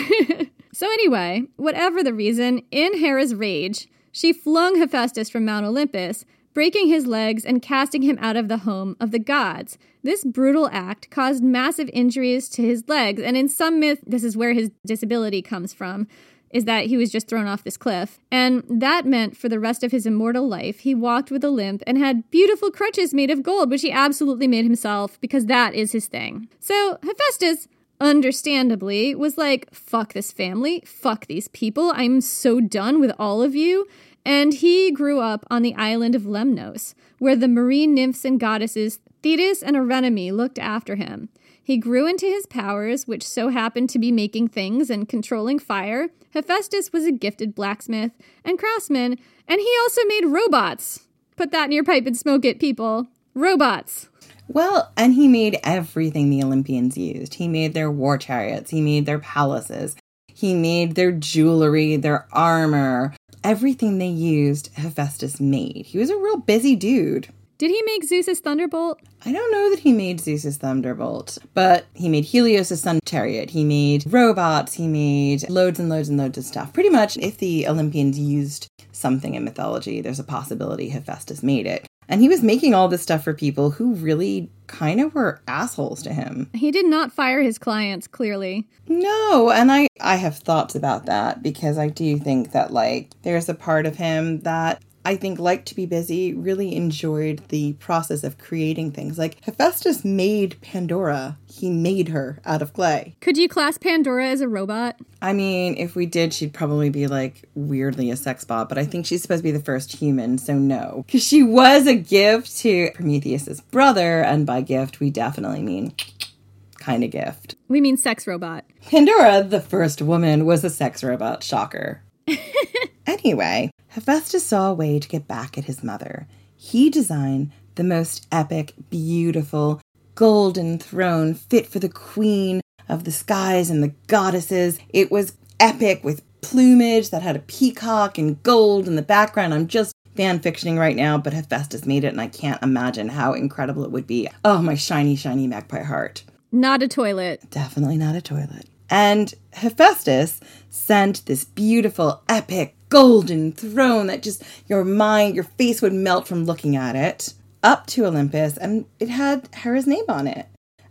[0.73, 6.25] so, anyway, whatever the reason, in Hera's rage, she flung Hephaestus from Mount Olympus
[6.55, 9.79] breaking his legs and casting him out of the home of the gods.
[10.03, 14.37] This brutal act caused massive injuries to his legs, and in some myth, this is
[14.37, 16.07] where his disability comes from.
[16.51, 18.19] is that he was just thrown off this cliff.
[18.31, 21.83] And that meant for the rest of his immortal life, he walked with a limp
[21.87, 25.93] and had beautiful crutches made of gold, which he absolutely made himself because that is
[25.93, 26.49] his thing.
[26.61, 27.69] So Hephaestus
[28.01, 33.55] understandably was like, fuck this family, fuck these people, I'm so done with all of
[33.55, 33.87] you.
[34.29, 38.99] And he grew up on the island of Lemnos, where the marine nymphs and goddesses
[39.23, 41.31] Thetis and Eurynome looked after him.
[41.65, 46.11] He grew into his powers, which so happened to be making things and controlling fire.
[46.35, 48.13] Hephaestus was a gifted blacksmith
[48.45, 49.17] and craftsman,
[49.49, 51.07] and he also made robots.
[51.37, 53.07] Put that in your pipe and smoke it, people.
[53.33, 54.11] Robots.
[54.47, 57.33] Well, and he made everything the Olympians used.
[57.33, 59.97] He made their war chariots, he made their palaces,
[60.29, 63.15] he made their jewelry, their armor.
[63.45, 65.87] Everything they used, Hephaestus made.
[65.87, 67.29] He was a real busy dude.
[67.59, 69.01] Did he make Zeus's thunderbolt?
[69.25, 73.51] I don't know that he made Zeus's thunderbolt, but he made Helios's sun chariot.
[73.51, 74.75] He made robots.
[74.75, 76.73] He made loads and loads and loads of stuff.
[76.73, 81.88] Pretty much, if the Olympians used something in mythology, there's a possibility Hephaestus made it.
[82.09, 86.03] And he was making all this stuff for people who really kind of were assholes
[86.03, 86.49] to him.
[86.55, 88.67] He did not fire his clients, clearly.
[88.87, 93.49] No, and I I have thoughts about that because I do think that like there's
[93.49, 98.25] a part of him that I think liked to be busy, really enjoyed the process
[98.25, 99.17] of creating things.
[99.17, 101.39] Like Hephaestus made Pandora.
[101.47, 103.17] He made her out of clay.
[103.23, 104.97] Could you class Pandora as a robot?
[105.23, 108.85] I mean, if we did, she'd probably be like weirdly a sex bot, but I
[108.85, 111.05] think she's supposed to be the first human, so no.
[111.07, 115.95] Because she was a gift to Prometheus's brother, and by gift, we definitely mean
[116.81, 117.55] kind of gift.
[117.67, 118.67] We mean sex robot.
[118.83, 121.43] Pandora, the first woman, was a sex robot.
[121.43, 122.03] Shocker.
[123.09, 126.29] anyway, Hephaestus saw a way to get back at his mother.
[126.57, 129.81] He designed the most epic, beautiful,
[130.15, 134.79] golden throne fit for the queen of the skies and the goddesses.
[134.91, 139.55] It was epic with plumage that had a peacock and gold in the background.
[139.55, 143.35] I'm just fan fictioning right now, but Hephaestus made it, and I can't imagine how
[143.35, 144.29] incredible it would be.
[144.45, 146.25] Oh, my shiny, shiny magpie heart.
[146.51, 147.49] Not a toilet.
[147.51, 148.67] Definitely not a toilet.
[148.91, 150.41] And Hephaestus
[150.71, 156.45] sent this beautiful, epic, golden throne that just your mind, your face would melt from
[156.45, 160.47] looking at it up to Olympus, and it had Hera's name on it.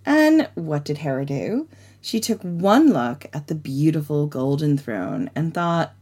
[0.06, 1.68] And what did Hera do?
[2.02, 5.94] She took one look at the beautiful golden throne and thought,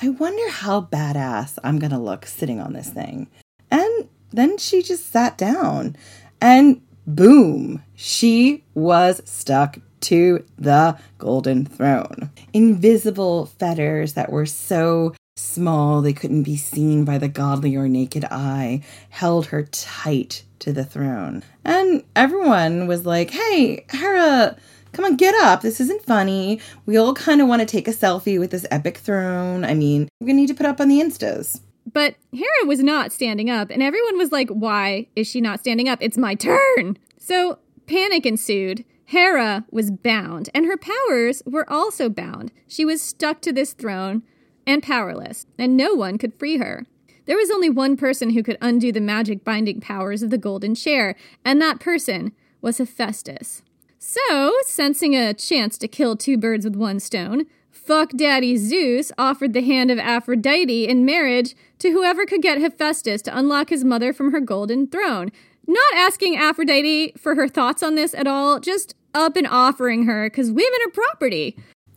[0.00, 3.28] I wonder how badass I'm to look sitting on this thing.
[3.70, 5.96] And then she just sat down
[6.40, 12.30] and boom, she was stuck to the golden throne.
[12.52, 18.24] Invisible fetters that were so small they couldn't be seen by the godly or naked
[18.30, 21.42] eye held her tight to the throne.
[21.64, 24.56] And everyone was like, hey, Hera,
[24.92, 25.60] come on, get up.
[25.60, 26.60] This isn't funny.
[26.86, 29.64] We all kind of want to take a selfie with this epic throne.
[29.64, 31.60] I mean, we're going to need to put up on the Instas.
[31.92, 35.88] But Hera was not standing up, and everyone was like, why is she not standing
[35.88, 35.98] up?
[36.02, 36.98] It's my turn.
[37.18, 38.84] So panic ensued.
[39.04, 42.50] Hera was bound, and her powers were also bound.
[42.66, 44.24] She was stuck to this throne
[44.66, 46.86] and powerless, and no one could free her.
[47.26, 50.74] There was only one person who could undo the magic binding powers of the golden
[50.74, 53.62] chair, and that person was Hephaestus.
[53.98, 59.52] So, sensing a chance to kill two birds with one stone, Fuck Daddy Zeus offered
[59.52, 64.12] the hand of Aphrodite in marriage to whoever could get Hephaestus to unlock his mother
[64.12, 65.30] from her golden throne.
[65.66, 70.28] Not asking Aphrodite for her thoughts on this at all, just up and offering her,
[70.28, 71.56] because women are property.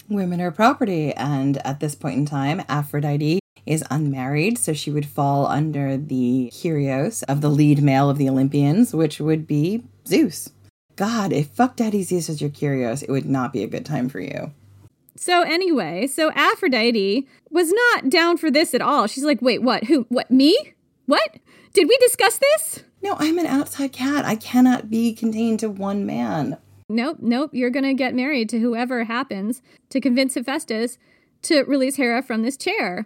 [0.10, 5.06] Women are property, and at this point in time, Aphrodite is unmarried, so she would
[5.06, 10.50] fall under the Kyrios of the lead male of the Olympians, which would be Zeus.
[10.96, 14.10] God, if fuck daddy Zeus was your Kyrios, it would not be a good time
[14.10, 14.52] for you.
[15.16, 19.06] So anyway, so Aphrodite was not down for this at all.
[19.06, 19.84] She's like, "Wait, what?
[19.84, 20.08] Who?
[20.10, 20.32] What?
[20.32, 20.58] Me?
[21.06, 21.38] What?
[21.74, 24.26] Did we discuss this?" No, I'm an outside cat.
[24.26, 26.58] I cannot be contained to one man.
[26.90, 27.52] Nope, nope.
[27.54, 30.98] You're going to get married to whoever happens to convince Hephaestus
[31.44, 33.06] to release Hera from this chair.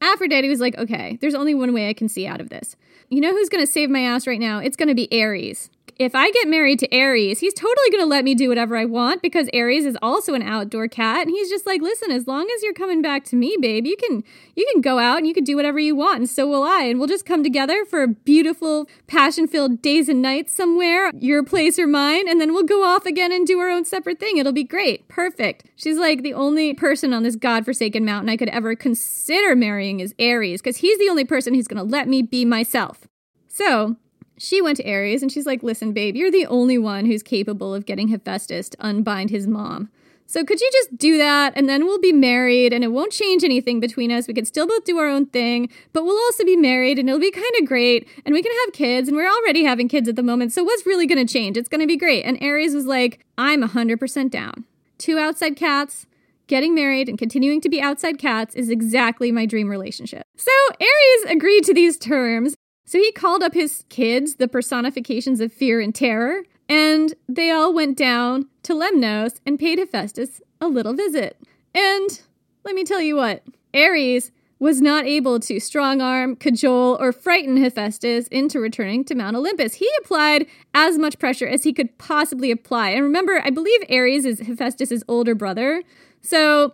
[0.00, 2.76] Aphrodite was like, okay, there's only one way I can see out of this.
[3.08, 4.58] You know who's going to save my ass right now?
[4.58, 8.08] It's going to be Ares if I get married to Ares, he's totally going to
[8.08, 11.48] let me do whatever I want because Ares is also an outdoor cat and he's
[11.48, 14.24] just like, "Listen, as long as you're coming back to me, babe, you can
[14.56, 16.82] you can go out and you can do whatever you want and so will I
[16.82, 21.86] and we'll just come together for beautiful passion-filled days and nights somewhere, your place or
[21.86, 24.38] mine, and then we'll go off again and do our own separate thing.
[24.38, 25.08] It'll be great.
[25.08, 30.00] Perfect." She's like the only person on this godforsaken mountain I could ever consider marrying
[30.00, 33.06] is Ares because he's the only person who's going to let me be myself.
[33.48, 33.96] So,
[34.36, 37.74] she went to Ares and she's like, Listen, babe, you're the only one who's capable
[37.74, 39.90] of getting Hephaestus to unbind his mom.
[40.26, 43.44] So could you just do that and then we'll be married and it won't change
[43.44, 44.26] anything between us.
[44.26, 47.20] We could still both do our own thing, but we'll also be married and it'll
[47.20, 50.16] be kind of great and we can have kids and we're already having kids at
[50.16, 50.52] the moment.
[50.52, 51.56] So what's really going to change?
[51.56, 52.24] It's going to be great.
[52.24, 54.64] And Ares was like, I'm 100% down.
[54.96, 56.06] Two outside cats,
[56.46, 60.26] getting married and continuing to be outside cats is exactly my dream relationship.
[60.36, 62.54] So Ares agreed to these terms.
[62.84, 67.72] So he called up his kids, the personifications of fear and terror, and they all
[67.72, 71.38] went down to Lemnos and paid Hephaestus a little visit.
[71.74, 72.22] And
[72.64, 73.42] let me tell you what,
[73.74, 79.36] Ares was not able to strong arm, cajole, or frighten Hephaestus into returning to Mount
[79.36, 79.74] Olympus.
[79.74, 82.90] He applied as much pressure as he could possibly apply.
[82.90, 85.82] And remember, I believe Ares is Hephaestus's older brother.
[86.22, 86.72] So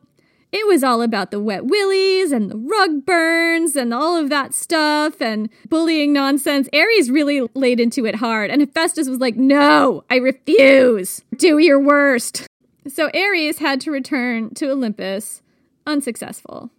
[0.53, 4.53] it was all about the wet willies and the rug burns and all of that
[4.53, 6.69] stuff and bullying nonsense.
[6.73, 11.23] Ares really laid into it hard, and Hephaestus was like, No, I refuse.
[11.37, 12.47] Do your worst.
[12.89, 15.43] So Ares had to return to Olympus
[15.87, 16.71] unsuccessful.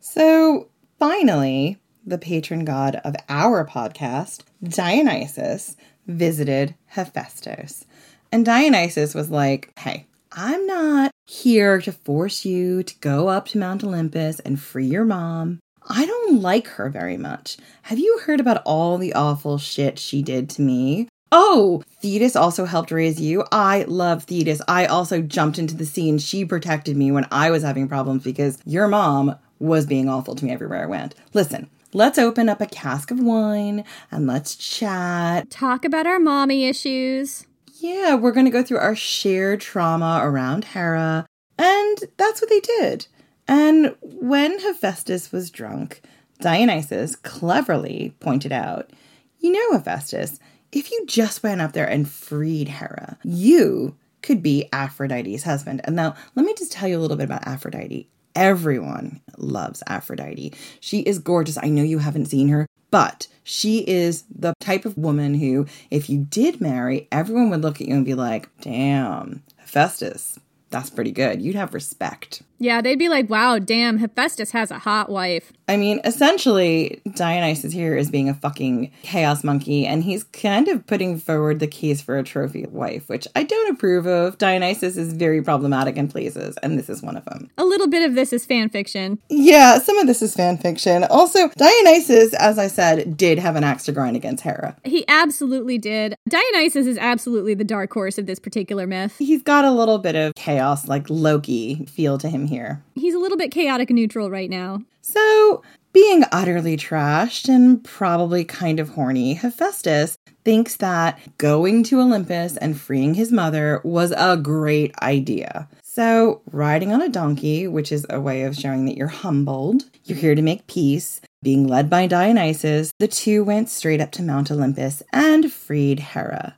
[0.00, 7.84] So finally, the patron god of our podcast, Dionysus, visited Hephaestus.
[8.30, 13.58] And Dionysus was like, Hey, I'm not here to force you to go up to
[13.58, 15.58] Mount Olympus and free your mom.
[15.88, 17.58] I don't like her very much.
[17.82, 21.08] Have you heard about all the awful shit she did to me?
[21.32, 23.44] Oh, Thetis also helped raise you.
[23.50, 24.62] I love Thetis.
[24.68, 26.18] I also jumped into the scene.
[26.18, 30.44] she protected me when I was having problems because your mom was being awful to
[30.44, 31.14] me everywhere I went.
[31.34, 35.50] Listen, let's open up a cask of wine and let's chat.
[35.50, 37.46] Talk about our mommy issues.
[37.78, 41.26] Yeah, we're going to go through our shared trauma around Hera.
[41.58, 43.06] And that's what they did.
[43.48, 46.00] And when Hephaestus was drunk,
[46.40, 48.90] Dionysus cleverly pointed out,
[49.38, 50.38] You know, Hephaestus,
[50.72, 55.80] if you just went up there and freed Hera, you could be Aphrodite's husband.
[55.84, 58.08] And now, let me just tell you a little bit about Aphrodite.
[58.34, 60.52] Everyone loves Aphrodite.
[60.80, 61.58] She is gorgeous.
[61.62, 66.10] I know you haven't seen her, but she is the type of woman who, if
[66.10, 70.38] you did marry, everyone would look at you and be like, damn, Hephaestus,
[70.70, 71.40] that's pretty good.
[71.40, 72.42] You'd have respect.
[72.58, 75.52] Yeah, they'd be like, wow, damn, Hephaestus has a hot wife.
[75.68, 80.86] I mean, essentially, Dionysus here is being a fucking chaos monkey, and he's kind of
[80.86, 84.38] putting forward the case for a trophy wife, which I don't approve of.
[84.38, 87.50] Dionysus is very problematic in places, and this is one of them.
[87.58, 89.18] A little bit of this is fan fiction.
[89.28, 91.04] Yeah, some of this is fan fiction.
[91.04, 94.76] Also, Dionysus, as I said, did have an axe to grind against Hera.
[94.84, 96.14] He absolutely did.
[96.28, 99.16] Dionysus is absolutely the dark horse of this particular myth.
[99.18, 102.82] He's got a little bit of chaos, like Loki, feel to him here.
[102.94, 104.82] He's a little bit chaotic neutral right now.
[105.00, 112.56] So, being utterly trashed and probably kind of horny, Hephaestus thinks that going to Olympus
[112.56, 115.68] and freeing his mother was a great idea.
[115.82, 120.18] So, riding on a donkey, which is a way of showing that you're humbled, you're
[120.18, 124.50] here to make peace, being led by Dionysus, the two went straight up to Mount
[124.50, 126.56] Olympus and freed Hera.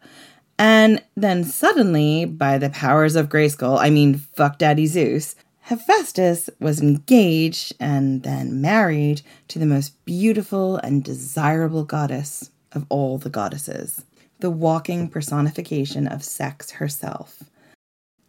[0.59, 5.37] And then suddenly, by the powers of Grayskull, I mean, fuck Daddy Zeus,
[5.69, 13.19] Hephaestus was engaged and then married to the most beautiful and desirable goddess of all
[13.19, 14.03] the goddesses,
[14.41, 17.43] the walking personification of sex herself.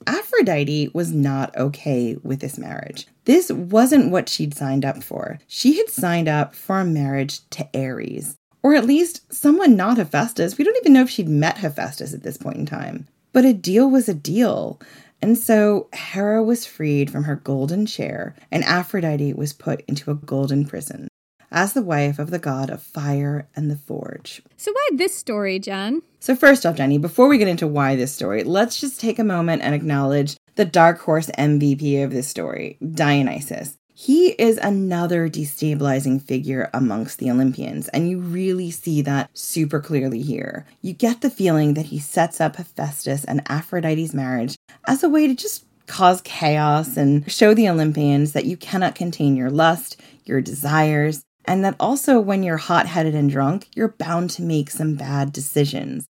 [0.05, 3.07] Aphrodite was not okay with this marriage.
[3.23, 5.39] This wasn't what she'd signed up for.
[5.47, 10.57] She had signed up for a marriage to Ares, or at least someone not Hephaestus.
[10.57, 13.07] We don't even know if she'd met Hephaestus at this point in time.
[13.31, 14.81] But a deal was a deal.
[15.21, 20.15] And so Hera was freed from her golden chair, and Aphrodite was put into a
[20.15, 21.07] golden prison
[21.51, 24.41] as the wife of the god of fire and the forge.
[24.57, 26.01] So, why this story, Jen?
[26.19, 29.23] So, first off, Jenny, before we get into why this story, let's just take a
[29.23, 33.78] moment and acknowledge the dark horse MVP of this story, Dionysus.
[34.01, 40.21] He is another destabilizing figure amongst the Olympians, and you really see that super clearly
[40.21, 40.65] here.
[40.81, 44.55] You get the feeling that he sets up Hephaestus and Aphrodite's marriage
[44.87, 49.35] as a way to just cause chaos and show the Olympians that you cannot contain
[49.35, 54.29] your lust, your desires, and that also when you're hot headed and drunk, you're bound
[54.29, 56.07] to make some bad decisions.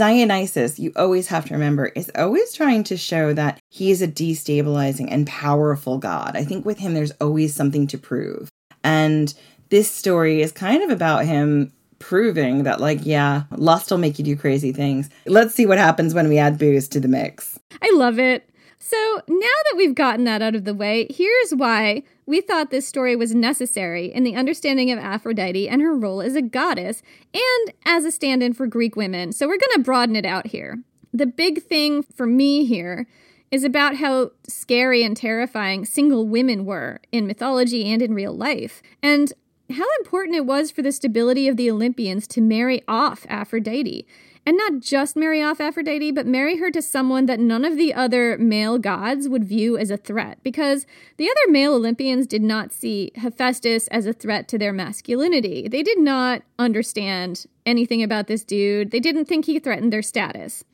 [0.00, 4.08] Dionysus, you always have to remember, is always trying to show that he is a
[4.08, 6.38] destabilizing and powerful god.
[6.38, 8.48] I think with him, there's always something to prove.
[8.82, 9.34] And
[9.68, 14.24] this story is kind of about him proving that, like, yeah, lust will make you
[14.24, 15.10] do crazy things.
[15.26, 17.58] Let's see what happens when we add booze to the mix.
[17.82, 18.48] I love it.
[18.82, 22.88] So now that we've gotten that out of the way, here's why we thought this
[22.88, 27.02] story was necessary in the understanding of Aphrodite and her role as a goddess
[27.34, 29.32] and as a stand in for Greek women.
[29.32, 30.82] So we're going to broaden it out here.
[31.12, 33.06] The big thing for me here
[33.50, 38.80] is about how scary and terrifying single women were in mythology and in real life,
[39.02, 39.32] and
[39.70, 44.06] how important it was for the stability of the Olympians to marry off Aphrodite.
[44.50, 47.94] And not just marry off Aphrodite, but marry her to someone that none of the
[47.94, 50.86] other male gods would view as a threat, because
[51.18, 55.68] the other male Olympians did not see Hephaestus as a threat to their masculinity.
[55.68, 60.64] They did not understand anything about this dude, they didn't think he threatened their status.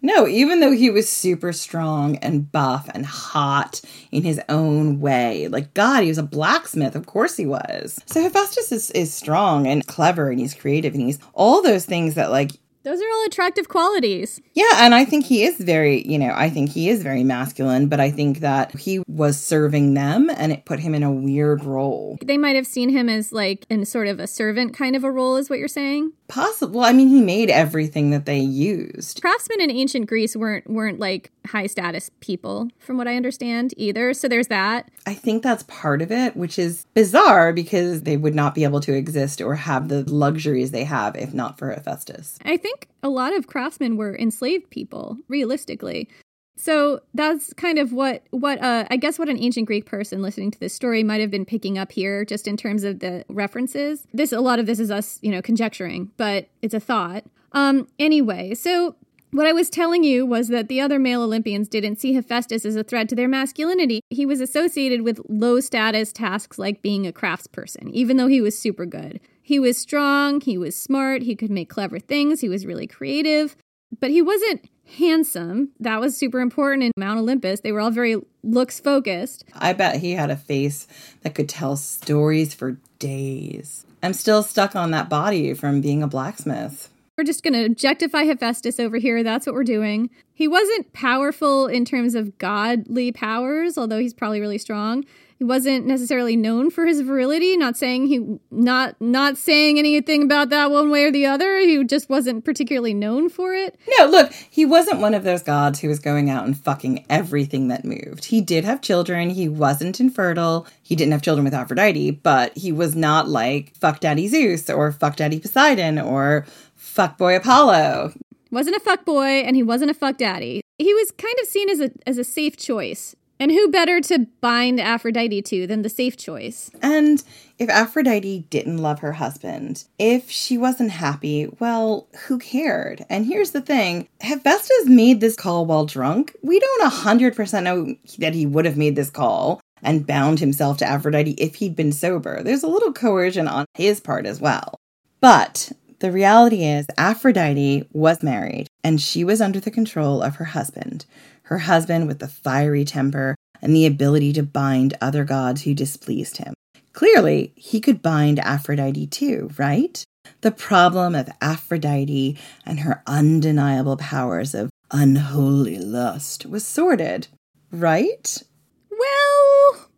[0.00, 3.80] No, even though he was super strong and buff and hot
[4.12, 5.48] in his own way.
[5.48, 6.94] Like, God, he was a blacksmith.
[6.94, 7.98] Of course he was.
[8.04, 12.16] So Hephaestus is, is strong and clever and he's creative and he's all those things
[12.16, 12.52] that, like,
[12.84, 14.40] those are all attractive qualities.
[14.52, 17.88] Yeah, and I think he is very, you know, I think he is very masculine,
[17.88, 21.64] but I think that he was serving them and it put him in a weird
[21.64, 22.18] role.
[22.22, 25.10] They might have seen him as like in sort of a servant kind of a
[25.10, 26.12] role, is what you're saying?
[26.28, 26.80] Possible.
[26.80, 29.20] I mean, he made everything that they used.
[29.20, 34.14] Craftsmen in ancient Greece weren't weren't like high status people, from what I understand either.
[34.14, 34.90] So there's that.
[35.06, 38.80] I think that's part of it, which is bizarre because they would not be able
[38.80, 42.38] to exist or have the luxuries they have if not for Hephaestus.
[42.44, 46.08] I think a lot of craftsmen were enslaved people, realistically.
[46.56, 50.52] So that's kind of what what uh, I guess what an ancient Greek person listening
[50.52, 54.06] to this story might have been picking up here, just in terms of the references.
[54.12, 57.24] This a lot of this is us, you know, conjecturing, but it's a thought.
[57.52, 58.96] Um, anyway, so
[59.34, 62.76] what I was telling you was that the other male Olympians didn't see Hephaestus as
[62.76, 64.00] a threat to their masculinity.
[64.08, 68.56] He was associated with low status tasks like being a craftsperson, even though he was
[68.56, 69.18] super good.
[69.42, 73.56] He was strong, he was smart, he could make clever things, he was really creative,
[74.00, 74.68] but he wasn't
[74.98, 75.70] handsome.
[75.80, 77.60] That was super important in Mount Olympus.
[77.60, 79.44] They were all very looks focused.
[79.52, 80.86] I bet he had a face
[81.22, 83.84] that could tell stories for days.
[84.00, 86.88] I'm still stuck on that body from being a blacksmith.
[87.16, 89.22] We're just going to objectify Hephaestus over here.
[89.22, 90.10] That's what we're doing.
[90.32, 95.04] He wasn't powerful in terms of godly powers, although he's probably really strong.
[95.36, 100.48] He wasn't necessarily known for his virility, not saying he not not saying anything about
[100.50, 101.58] that one way or the other.
[101.58, 103.78] He just wasn't particularly known for it.
[103.98, 107.68] No, look, he wasn't one of those gods who was going out and fucking everything
[107.68, 108.26] that moved.
[108.26, 112.70] He did have children, he wasn't infertile, he didn't have children with Aphrodite, but he
[112.70, 116.46] was not like fuck daddy Zeus or fuck daddy Poseidon or
[116.94, 118.14] fuck boy Apollo.
[118.52, 120.60] Wasn't a fuck boy and he wasn't a fuck daddy.
[120.78, 124.28] He was kind of seen as a as a safe choice and who better to
[124.40, 126.70] bind Aphrodite to than the safe choice?
[126.80, 127.22] And
[127.58, 133.04] if Aphrodite didn't love her husband, if she wasn't happy, well, who cared?
[133.10, 136.36] And here's the thing Hephaestus made this call while drunk.
[136.42, 140.86] We don't 100% know that he would have made this call and bound himself to
[140.86, 142.42] Aphrodite if he'd been sober.
[142.42, 144.76] There's a little coercion on his part as well.
[145.20, 150.46] But the reality is, Aphrodite was married and she was under the control of her
[150.46, 151.06] husband
[151.44, 156.38] her husband with the fiery temper and the ability to bind other gods who displeased
[156.38, 156.54] him.
[156.92, 160.02] Clearly, he could bind Aphrodite too, right?
[160.40, 167.28] The problem of Aphrodite and her undeniable powers of unholy lust was sorted,
[167.70, 168.42] right?
[168.90, 169.88] Well,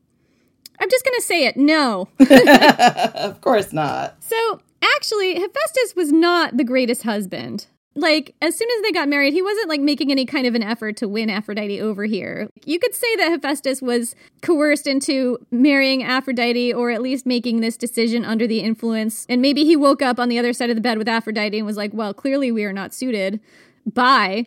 [0.80, 2.08] I'm just going to say it no.
[3.14, 4.16] of course not.
[4.22, 7.66] So, actually, Hephaestus was not the greatest husband
[7.96, 10.62] like as soon as they got married, he wasn't like making any kind of an
[10.62, 12.48] effort to win Aphrodite over here.
[12.64, 17.76] You could say that Hephaestus was coerced into marrying Aphrodite or at least making this
[17.76, 19.26] decision under the influence.
[19.28, 21.66] And maybe he woke up on the other side of the bed with Aphrodite and
[21.66, 23.40] was like, "Well, clearly we are not suited."
[23.86, 24.46] Bye.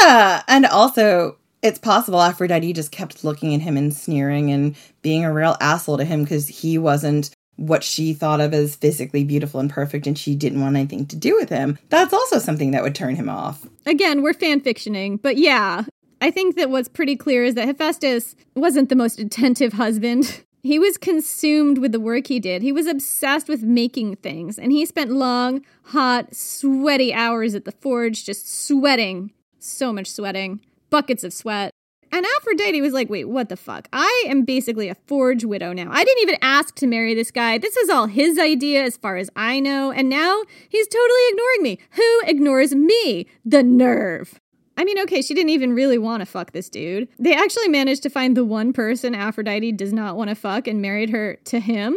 [0.00, 5.24] Yeah, and also it's possible Aphrodite just kept looking at him and sneering and being
[5.24, 9.60] a real asshole to him because he wasn't what she thought of as physically beautiful
[9.60, 12.82] and perfect and she didn't want anything to do with him, that's also something that
[12.82, 13.66] would turn him off.
[13.86, 15.84] Again, we're fan fictioning, but yeah,
[16.20, 20.42] I think that what's pretty clear is that Hephaestus wasn't the most attentive husband.
[20.64, 22.62] He was consumed with the work he did.
[22.62, 27.72] He was obsessed with making things, and he spent long, hot, sweaty hours at the
[27.72, 29.32] forge just sweating.
[29.58, 30.60] So much sweating.
[30.88, 31.71] Buckets of sweat.
[32.12, 33.88] And Aphrodite was like, wait, what the fuck?
[33.90, 35.88] I am basically a forge widow now.
[35.90, 37.56] I didn't even ask to marry this guy.
[37.56, 39.90] This is all his idea as far as I know.
[39.90, 41.78] And now he's totally ignoring me.
[41.92, 43.26] Who ignores me?
[43.46, 44.38] The nerve.
[44.76, 47.08] I mean, okay, she didn't even really want to fuck this dude.
[47.18, 50.82] They actually managed to find the one person Aphrodite does not want to fuck and
[50.82, 51.96] married her to him.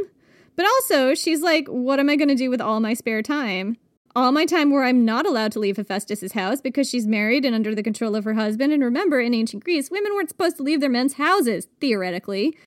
[0.55, 3.77] But also, she's like, what am I going to do with all my spare time?
[4.15, 7.53] All my time where I'm not allowed to leave Hephaestus's house because she's married and
[7.53, 8.71] under the control of her husband.
[8.71, 12.57] And remember, in ancient Greece, women weren't supposed to leave their men's houses, theoretically.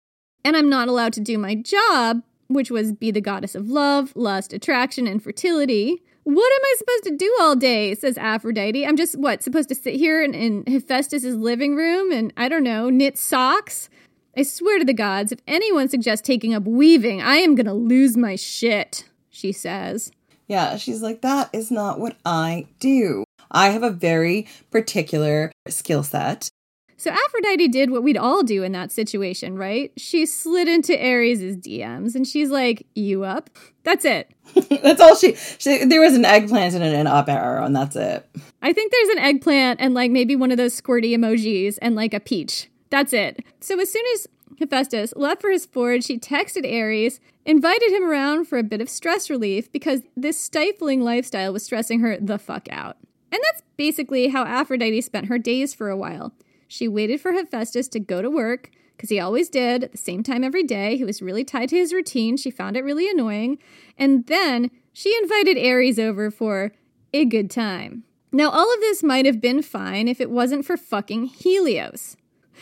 [0.44, 4.12] And I'm not allowed to do my job, which was be the goddess of love,
[4.14, 7.94] lust, attraction, and fertility, What am I supposed to do all day?
[7.94, 8.86] says Aphrodite.
[8.86, 12.64] I'm just, what, supposed to sit here in, in Hephaestus' living room and, I don't
[12.64, 13.88] know, knit socks?
[14.36, 18.16] I swear to the gods, if anyone suggests taking up weaving, I am gonna lose
[18.16, 20.12] my shit, she says.
[20.48, 23.24] Yeah, she's like, that is not what I do.
[23.50, 26.50] I have a very particular skill set.
[26.96, 29.92] So Aphrodite did what we'd all do in that situation, right?
[29.96, 33.50] She slid into Ares' DMs and she's like, "You up?"
[33.84, 34.32] That's it.
[34.82, 35.84] that's all she, she.
[35.84, 38.28] There was an eggplant and an up arrow, and that's it.
[38.62, 42.14] I think there's an eggplant and like maybe one of those squirty emojis and like
[42.14, 42.68] a peach.
[42.90, 43.44] That's it.
[43.60, 44.26] So as soon as
[44.58, 48.88] Hephaestus left for his forge, she texted Ares, invited him around for a bit of
[48.88, 52.96] stress relief because this stifling lifestyle was stressing her the fuck out.
[53.30, 56.32] And that's basically how Aphrodite spent her days for a while.
[56.66, 60.24] She waited for Hephaestus to go to work, because he always did at the same
[60.24, 60.96] time every day.
[60.96, 62.36] He was really tied to his routine.
[62.36, 63.58] She found it really annoying.
[63.96, 66.72] And then she invited Ares over for
[67.14, 68.02] a good time.
[68.32, 72.16] Now, all of this might have been fine if it wasn't for fucking Helios.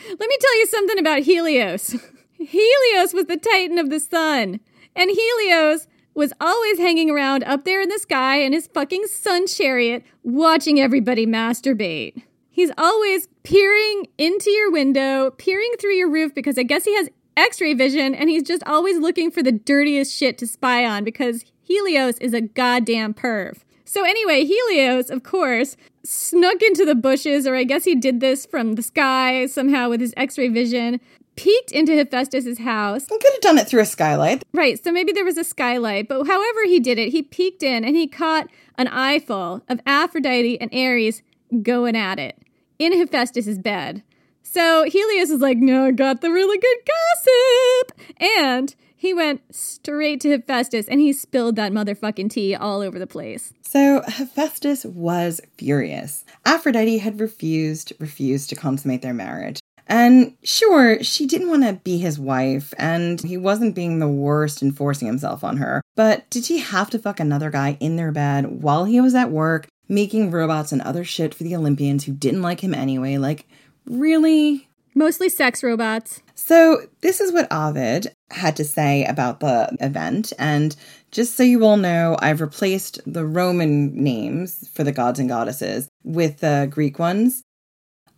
[0.05, 1.95] Let me tell you something about Helios.
[2.33, 4.59] Helios was the titan of the sun.
[4.95, 9.45] And Helios was always hanging around up there in the sky in his fucking sun
[9.47, 12.23] chariot, watching everybody masturbate.
[12.49, 17.09] He's always peering into your window, peering through your roof because I guess he has
[17.35, 21.03] x ray vision and he's just always looking for the dirtiest shit to spy on
[21.03, 23.59] because Helios is a goddamn perv.
[23.85, 25.77] So, anyway, Helios, of course,
[26.07, 29.99] snuck into the bushes, or I guess he did this from the sky somehow with
[29.99, 31.01] his x ray vision,
[31.35, 33.05] peeked into Hephaestus's house.
[33.09, 34.43] He could have done it through a skylight.
[34.53, 37.83] Right, so maybe there was a skylight, but however he did it, he peeked in
[37.83, 38.47] and he caught
[38.77, 41.21] an eyeful of Aphrodite and Ares
[41.61, 42.41] going at it
[42.79, 44.03] in Hephaestus's bed.
[44.43, 48.01] So Helios is like, no, I got the really good gossip.
[48.39, 53.07] And he went straight to Hephaestus and he spilled that motherfucking tea all over the
[53.07, 53.53] place.
[53.61, 56.25] So Hephaestus was furious.
[56.45, 59.59] Aphrodite had refused, refused to consummate their marriage.
[59.89, 64.61] And sure, she didn't want to be his wife, and he wasn't being the worst
[64.61, 65.81] in forcing himself on her.
[65.95, 69.31] But did he have to fuck another guy in their bed while he was at
[69.31, 73.17] work making robots and other shit for the Olympians who didn't like him anyway.
[73.17, 73.45] Like,
[73.85, 74.67] really?
[74.93, 76.21] Mostly sex robots.
[76.39, 80.33] So, this is what Ovid had to say about the event.
[80.37, 80.75] And
[81.09, 85.89] just so you all know, I've replaced the Roman names for the gods and goddesses
[86.03, 87.41] with the Greek ones.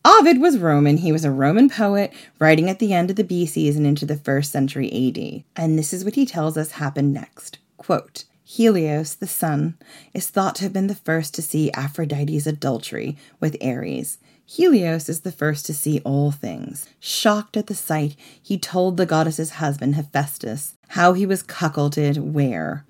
[0.03, 0.97] Ovid was Roman.
[0.97, 4.17] He was a Roman poet writing at the end of the BCs and into the
[4.17, 5.43] first century AD.
[5.55, 7.57] And this is what he tells us happened next.
[7.77, 9.77] Quote, Helios, the sun,
[10.13, 14.17] is thought to have been the first to see Aphrodite's adultery with Ares.
[14.51, 16.87] Helios is the first to see all things.
[16.99, 22.83] Shocked at the sight, he told the goddess's husband, Hephaestus, how he was cuckolded where.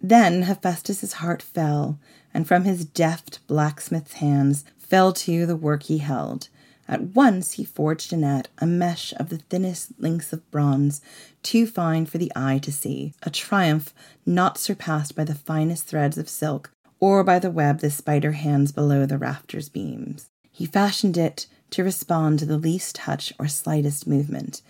[0.00, 1.98] Then Hephaestus's heart fell,
[2.32, 6.48] and from his deft blacksmith's hands fell too the work he held.
[6.86, 11.00] At once he forged a net, a mesh of the thinnest links of bronze,
[11.42, 13.92] too fine for the eye to see, a triumph
[14.24, 18.70] not surpassed by the finest threads of silk or by the web the spider hands
[18.70, 20.29] below the rafters' beams.
[20.60, 24.60] He fashioned it to respond to the least touch or slightest movement,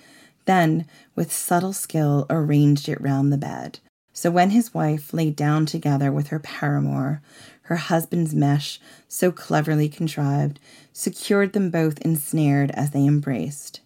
[0.44, 0.86] then,
[1.16, 3.80] with subtle skill, arranged it round the bed.
[4.12, 7.20] So when his wife lay down together with her paramour,
[7.62, 8.78] her husband's mesh,
[9.08, 10.60] so cleverly contrived,
[10.92, 13.80] secured them both ensnared as they embraced.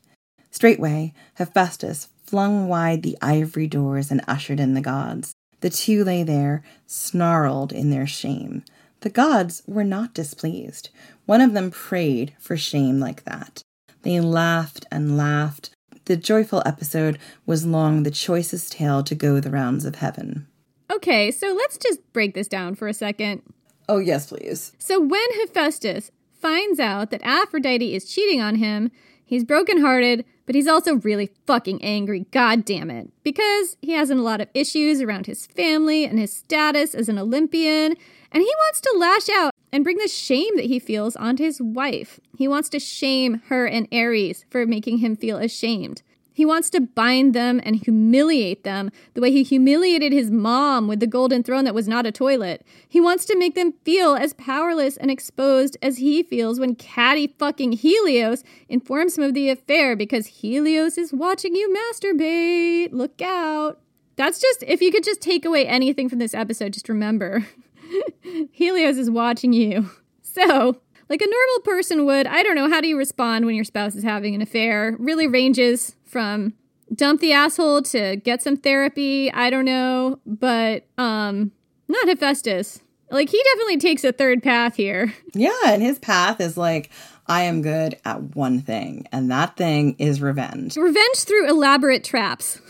[0.50, 5.32] Straightway, Hephaestus flung wide the ivory doors and ushered in the gods.
[5.62, 8.62] The two lay there, snarled in their shame.
[9.00, 10.88] The gods were not displeased.
[11.26, 13.62] One of them prayed for shame like that.
[14.02, 15.70] They laughed and laughed.
[16.04, 20.46] The joyful episode was long the choicest tale to go the rounds of heaven.
[20.92, 23.42] Okay, so let's just break this down for a second.
[23.88, 24.72] Oh, yes, please.
[24.78, 26.10] So when Hephaestus
[26.40, 28.90] finds out that Aphrodite is cheating on him,
[29.24, 33.10] he's brokenhearted, but he's also really fucking angry, god damn it.
[33.22, 37.18] Because he has a lot of issues around his family and his status as an
[37.18, 37.96] Olympian,
[38.30, 41.60] and he wants to lash out and bring the shame that he feels onto his
[41.60, 42.20] wife.
[42.38, 46.00] He wants to shame her and Ares for making him feel ashamed.
[46.32, 51.00] He wants to bind them and humiliate them the way he humiliated his mom with
[51.00, 52.64] the golden throne that was not a toilet.
[52.88, 57.26] He wants to make them feel as powerless and exposed as he feels when catty
[57.26, 62.92] fucking Helios informs him of the affair because Helios is watching you masturbate.
[62.92, 63.80] Look out.
[64.14, 67.44] That's just, if you could just take away anything from this episode, just remember
[68.52, 69.90] Helios is watching you.
[70.34, 73.62] So, like a normal person would, I don't know, how do you respond when your
[73.64, 74.96] spouse is having an affair?
[74.98, 76.54] Really ranges from
[76.92, 79.30] dump the asshole to get some therapy.
[79.32, 81.52] I don't know, but um,
[81.86, 82.80] not Hephaestus.
[83.10, 85.14] Like he definitely takes a third path here.
[85.34, 86.90] Yeah, and his path is like,
[87.26, 90.76] I am good at one thing, and that thing is revenge.
[90.76, 92.60] Revenge through elaborate traps.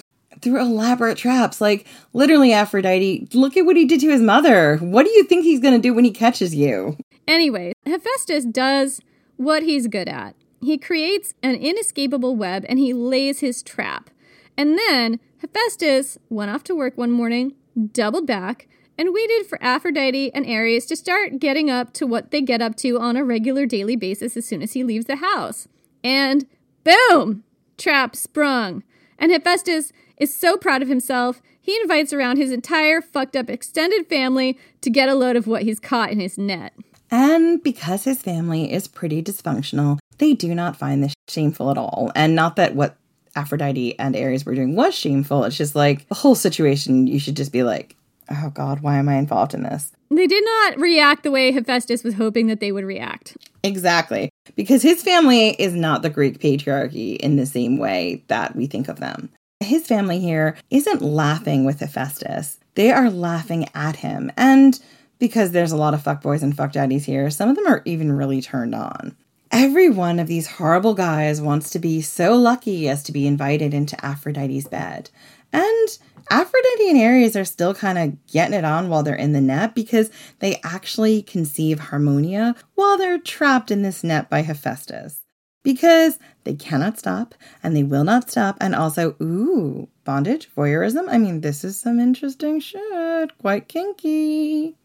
[0.45, 1.59] Through elaborate traps.
[1.59, 4.77] Like, literally, Aphrodite, look at what he did to his mother.
[4.77, 6.99] What do you think he's going to do when he catches you?
[7.27, 9.01] Anyway, Hephaestus does
[9.39, 10.37] what he's good at.
[10.61, 14.11] He creates an inescapable web and he lays his trap.
[14.57, 17.55] And then Hephaestus went off to work one morning,
[17.93, 18.69] doubled back,
[18.99, 22.77] and waited for Aphrodite and Ares to start getting up to what they get up
[22.77, 25.69] to on a regular daily basis as soon as he leaves the house.
[26.05, 26.47] And
[26.85, 27.45] boom!
[27.79, 28.85] Trap sprung.
[29.19, 34.07] And Hephaestus is so proud of himself, he invites around his entire fucked up extended
[34.07, 36.73] family to get a load of what he's caught in his net.
[37.11, 42.11] And because his family is pretty dysfunctional, they do not find this shameful at all.
[42.15, 42.97] And not that what
[43.37, 45.45] Aphrodite and Ares were doing was shameful.
[45.45, 47.97] It's just like the whole situation, you should just be like,
[48.31, 49.93] oh God, why am I involved in this?
[50.11, 53.37] They did not react the way Hephaestus was hoping that they would react.
[53.63, 54.31] Exactly.
[54.55, 58.89] Because his family is not the Greek patriarchy in the same way that we think
[58.89, 59.31] of them.
[59.61, 64.31] His family here isn't laughing with Hephaestus, they are laughing at him.
[64.37, 64.79] And
[65.19, 68.13] because there's a lot of fuckboys and fuck daddies here, some of them are even
[68.13, 69.17] really turned on.
[69.51, 73.73] Every one of these horrible guys wants to be so lucky as to be invited
[73.73, 75.11] into Aphrodite's bed.
[75.53, 75.99] And
[76.31, 79.75] Aphrodite and Ares are still kind of getting it on while they're in the net
[79.75, 85.24] because they actually conceive Harmonia while they're trapped in this net by Hephaestus.
[85.65, 88.57] Because they cannot stop and they will not stop.
[88.61, 91.09] And also, ooh, bondage, voyeurism.
[91.09, 93.37] I mean, this is some interesting shit.
[93.39, 94.77] Quite kinky.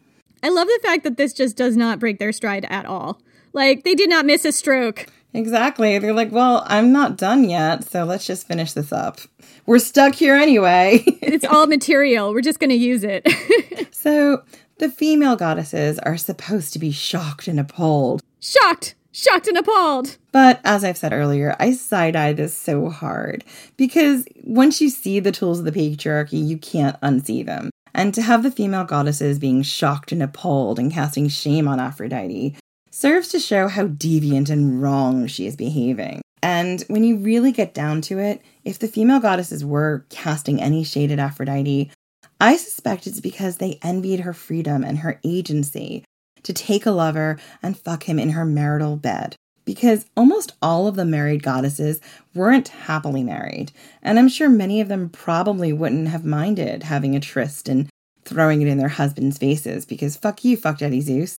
[0.42, 3.22] I love the fact that this just does not break their stride at all.
[3.54, 5.08] Like, they did not miss a stroke.
[5.34, 6.00] Exactly.
[6.00, 9.20] They're like, well, I'm not done yet, so let's just finish this up.
[9.66, 11.04] We're stuck here anyway.
[11.22, 12.34] it's all material.
[12.34, 13.28] We're just going to use it.
[13.94, 14.44] so,
[14.80, 18.24] the female goddesses are supposed to be shocked and appalled.
[18.40, 18.96] Shocked!
[19.20, 20.16] Shocked and appalled!
[20.32, 23.44] But as I've said earlier, I side eye this so hard
[23.76, 27.70] because once you see the tools of the patriarchy, you can't unsee them.
[27.94, 32.56] And to have the female goddesses being shocked and appalled and casting shame on Aphrodite
[32.92, 36.22] serves to show how deviant and wrong she is behaving.
[36.42, 40.86] And when you really get down to it, if the female goddesses were casting any
[40.86, 41.92] shade at Aphrodite,
[42.40, 46.06] I suspect it's because they envied her freedom and her agency
[46.44, 49.36] to take a lover and fuck him in her marital bed.
[49.66, 52.02] Because almost all of the married goddesses
[52.34, 53.72] weren't happily married,
[54.02, 57.88] and I'm sure many of them probably wouldn't have minded having a tryst and
[58.26, 61.38] throwing it in their husbands' faces because fuck you, fuck Daddy Zeus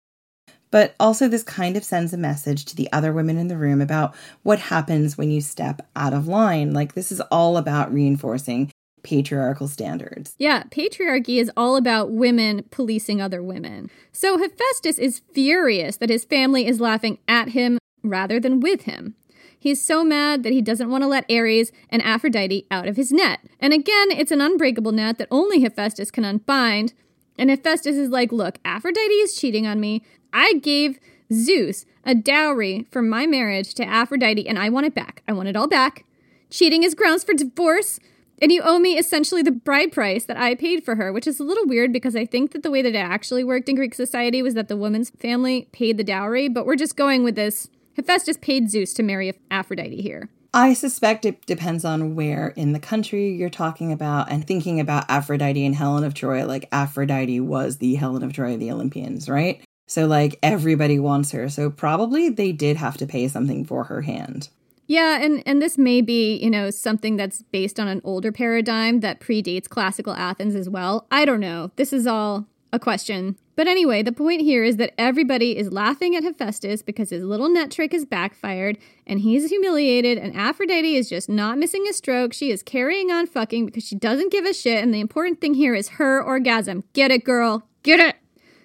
[0.71, 3.81] but also this kind of sends a message to the other women in the room
[3.81, 6.73] about what happens when you step out of line.
[6.73, 8.71] Like, this is all about reinforcing
[9.03, 10.35] patriarchal standards.
[10.39, 13.91] Yeah, patriarchy is all about women policing other women.
[14.13, 19.15] So Hephaestus is furious that his family is laughing at him rather than with him.
[19.59, 23.13] He's so mad that he doesn't want to let Ares and Aphrodite out of his
[23.13, 23.41] net.
[23.61, 26.95] And again, it's an unbreakable net that only Hephaestus can unbind.
[27.39, 30.03] And Hephaestus is like, Look, Aphrodite is cheating on me.
[30.33, 30.99] I gave
[31.33, 35.23] Zeus a dowry for my marriage to Aphrodite and I want it back.
[35.29, 36.05] I want it all back.
[36.49, 38.01] Cheating is grounds for divorce.
[38.43, 41.41] And you owe me essentially the bride price that I paid for her, which is
[41.41, 43.95] a little weird because I think that the way that it actually worked in Greek
[43.95, 47.69] society was that the woman's family paid the dowry, but we're just going with this.
[47.95, 50.31] Hephaestus paid Zeus to marry Aphrodite here.
[50.55, 55.09] I suspect it depends on where in the country you're talking about and thinking about
[55.09, 59.29] Aphrodite and Helen of Troy, like Aphrodite was the Helen of Troy of the Olympians,
[59.29, 59.63] right?
[59.87, 61.49] So, like, everybody wants her.
[61.49, 64.49] So, probably they did have to pay something for her hand.
[64.91, 68.99] Yeah, and, and this may be, you know, something that's based on an older paradigm
[69.01, 71.07] that predates classical Athens as well.
[71.13, 71.71] I don't know.
[71.77, 73.37] This is all a question.
[73.55, 77.49] But anyway, the point here is that everybody is laughing at Hephaestus because his little
[77.49, 82.33] net trick has backfired and he's humiliated, and Aphrodite is just not missing a stroke.
[82.33, 85.55] She is carrying on fucking because she doesn't give a shit, and the important thing
[85.55, 86.83] here is her orgasm.
[86.95, 87.65] Get it, girl.
[87.85, 88.17] Get it.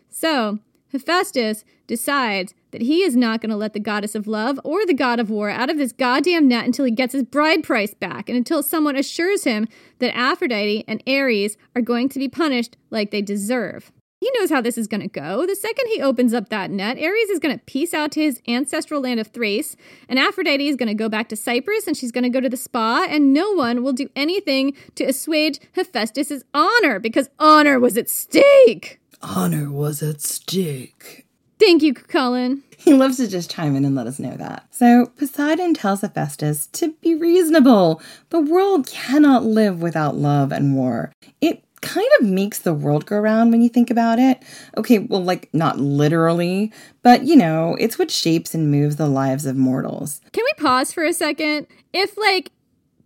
[0.10, 0.58] So,
[0.96, 4.94] Hephaestus decides that he is not going to let the goddess of love or the
[4.94, 8.30] god of war out of this goddamn net until he gets his bride price back
[8.30, 9.68] and until someone assures him
[10.00, 13.92] that Aphrodite and Ares are going to be punished like they deserve.
[14.22, 15.46] He knows how this is going to go.
[15.46, 18.42] The second he opens up that net, Ares is going to peace out to his
[18.48, 19.76] ancestral land of Thrace,
[20.10, 22.50] and Aphrodite is going to go back to Cyprus and she's going to go to
[22.50, 27.98] the spa, and no one will do anything to assuage Hephaestus's honor because honor was
[27.98, 31.26] at stake honor was at stake.
[31.60, 32.64] Thank you, Cullen.
[32.78, 34.68] He loves to just chime in and let us know that.
[34.72, 38.02] So Poseidon tells Hephaestus to be reasonable.
[38.30, 41.14] The world cannot live without love and war.
[41.42, 44.44] It kind of makes the world go round when you think about it.
[44.78, 49.46] Okay, well, like not literally, but you know, it's what shapes and moves the lives
[49.46, 50.20] of mortals.
[50.34, 51.68] Can we pause for a second?
[51.94, 52.52] If, like,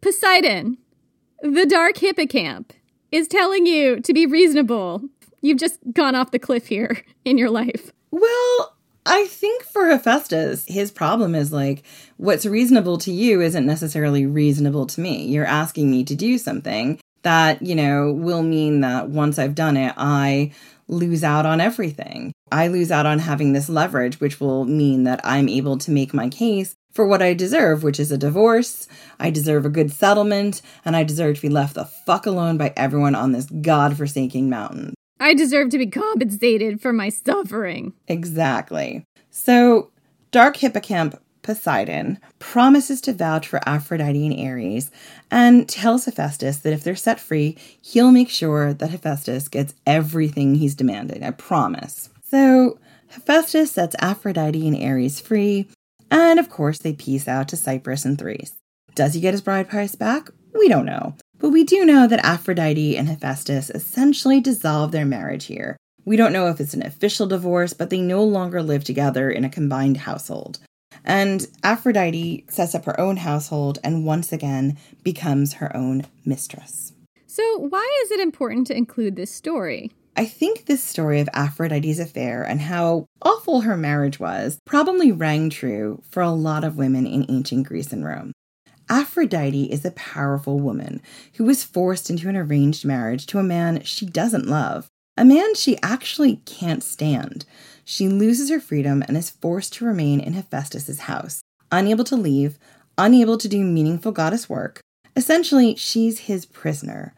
[0.01, 0.78] Poseidon,
[1.41, 2.72] the dark hippocamp,
[3.12, 5.03] is telling you to be reasonable,
[5.41, 7.91] you've just gone off the cliff here in your life.
[8.11, 8.75] Well,
[9.05, 11.83] I think for Hephaestus, his problem is like,
[12.17, 15.25] what's reasonable to you isn't necessarily reasonable to me.
[15.25, 19.77] You're asking me to do something that, you know, will mean that once I've done
[19.77, 20.51] it, I
[20.87, 22.31] lose out on everything.
[22.51, 26.13] I lose out on having this leverage, which will mean that I'm able to make
[26.13, 28.87] my case for what I deserve, which is a divorce.
[29.19, 32.73] I deserve a good settlement, and I deserve to be left the fuck alone by
[32.75, 34.95] everyone on this god-forsaking mountain.
[35.20, 37.93] I deserve to be compensated for my suffering.
[38.07, 39.05] Exactly.
[39.30, 39.91] So,
[40.32, 44.91] Dark Hippocamp Poseidon promises to vouch for Aphrodite and Ares
[45.32, 50.55] and tells Hephaestus that if they're set free, he'll make sure that Hephaestus gets everything
[50.55, 51.24] he's demanded.
[51.24, 52.09] I promise.
[52.30, 55.67] So, Hephaestus sets Aphrodite and Ares free,
[56.11, 58.53] and of course, they peace out to Cyprus and Thrace.
[58.93, 60.30] Does he get his bride price back?
[60.57, 61.15] We don't know.
[61.39, 65.77] But we do know that Aphrodite and Hephaestus essentially dissolve their marriage here.
[66.05, 69.45] We don't know if it's an official divorce, but they no longer live together in
[69.45, 70.59] a combined household.
[71.05, 76.93] And Aphrodite sets up her own household and once again becomes her own mistress.
[77.27, 79.91] So, why is it important to include this story?
[80.17, 85.49] I think this story of Aphrodite's affair and how awful her marriage was probably rang
[85.49, 88.33] true for a lot of women in ancient Greece and Rome.
[88.89, 90.99] Aphrodite is a powerful woman
[91.35, 95.53] who was forced into an arranged marriage to a man she doesn't love, a man
[95.53, 97.45] she actually can't stand.
[97.85, 102.57] She loses her freedom and is forced to remain in Hephaestus's house, unable to leave,
[102.97, 104.81] unable to do meaningful goddess work.
[105.15, 107.13] Essentially, she's his prisoner.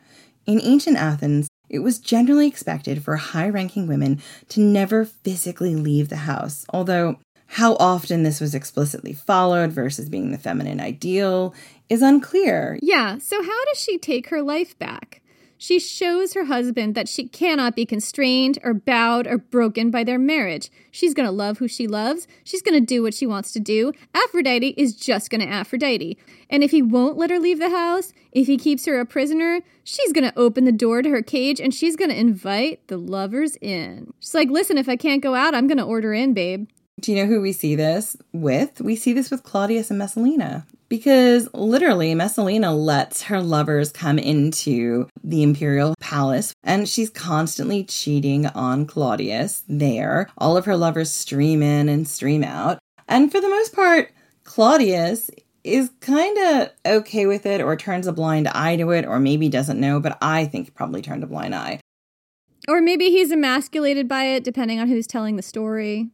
[0.45, 6.09] In ancient Athens, it was generally expected for high ranking women to never physically leave
[6.09, 7.17] the house, although
[7.55, 11.53] how often this was explicitly followed versus being the feminine ideal
[11.89, 12.79] is unclear.
[12.81, 15.21] Yeah, so how does she take her life back?
[15.57, 20.17] She shows her husband that she cannot be constrained or bowed or broken by their
[20.17, 20.71] marriage.
[20.91, 22.25] She's going to love who she loves.
[22.45, 23.91] She's going to do what she wants to do.
[24.15, 26.17] Aphrodite is just going to Aphrodite.
[26.49, 29.59] And if he won't let her leave the house, if he keeps her a prisoner,
[29.83, 32.97] she's going to open the door to her cage and she's going to invite the
[32.97, 34.13] lovers in.
[34.21, 36.69] She's like, listen, if I can't go out, I'm going to order in, babe.
[36.99, 38.79] Do you know who we see this with?
[38.81, 40.67] We see this with Claudius and Messalina.
[40.87, 48.45] Because literally, Messalina lets her lovers come into the imperial palace and she's constantly cheating
[48.47, 50.27] on Claudius there.
[50.37, 52.77] All of her lovers stream in and stream out.
[53.07, 54.11] And for the most part,
[54.43, 55.31] Claudius
[55.63, 59.47] is kind of okay with it or turns a blind eye to it or maybe
[59.47, 61.79] doesn't know, but I think he probably turned a blind eye.
[62.67, 66.09] Or maybe he's emasculated by it, depending on who's telling the story.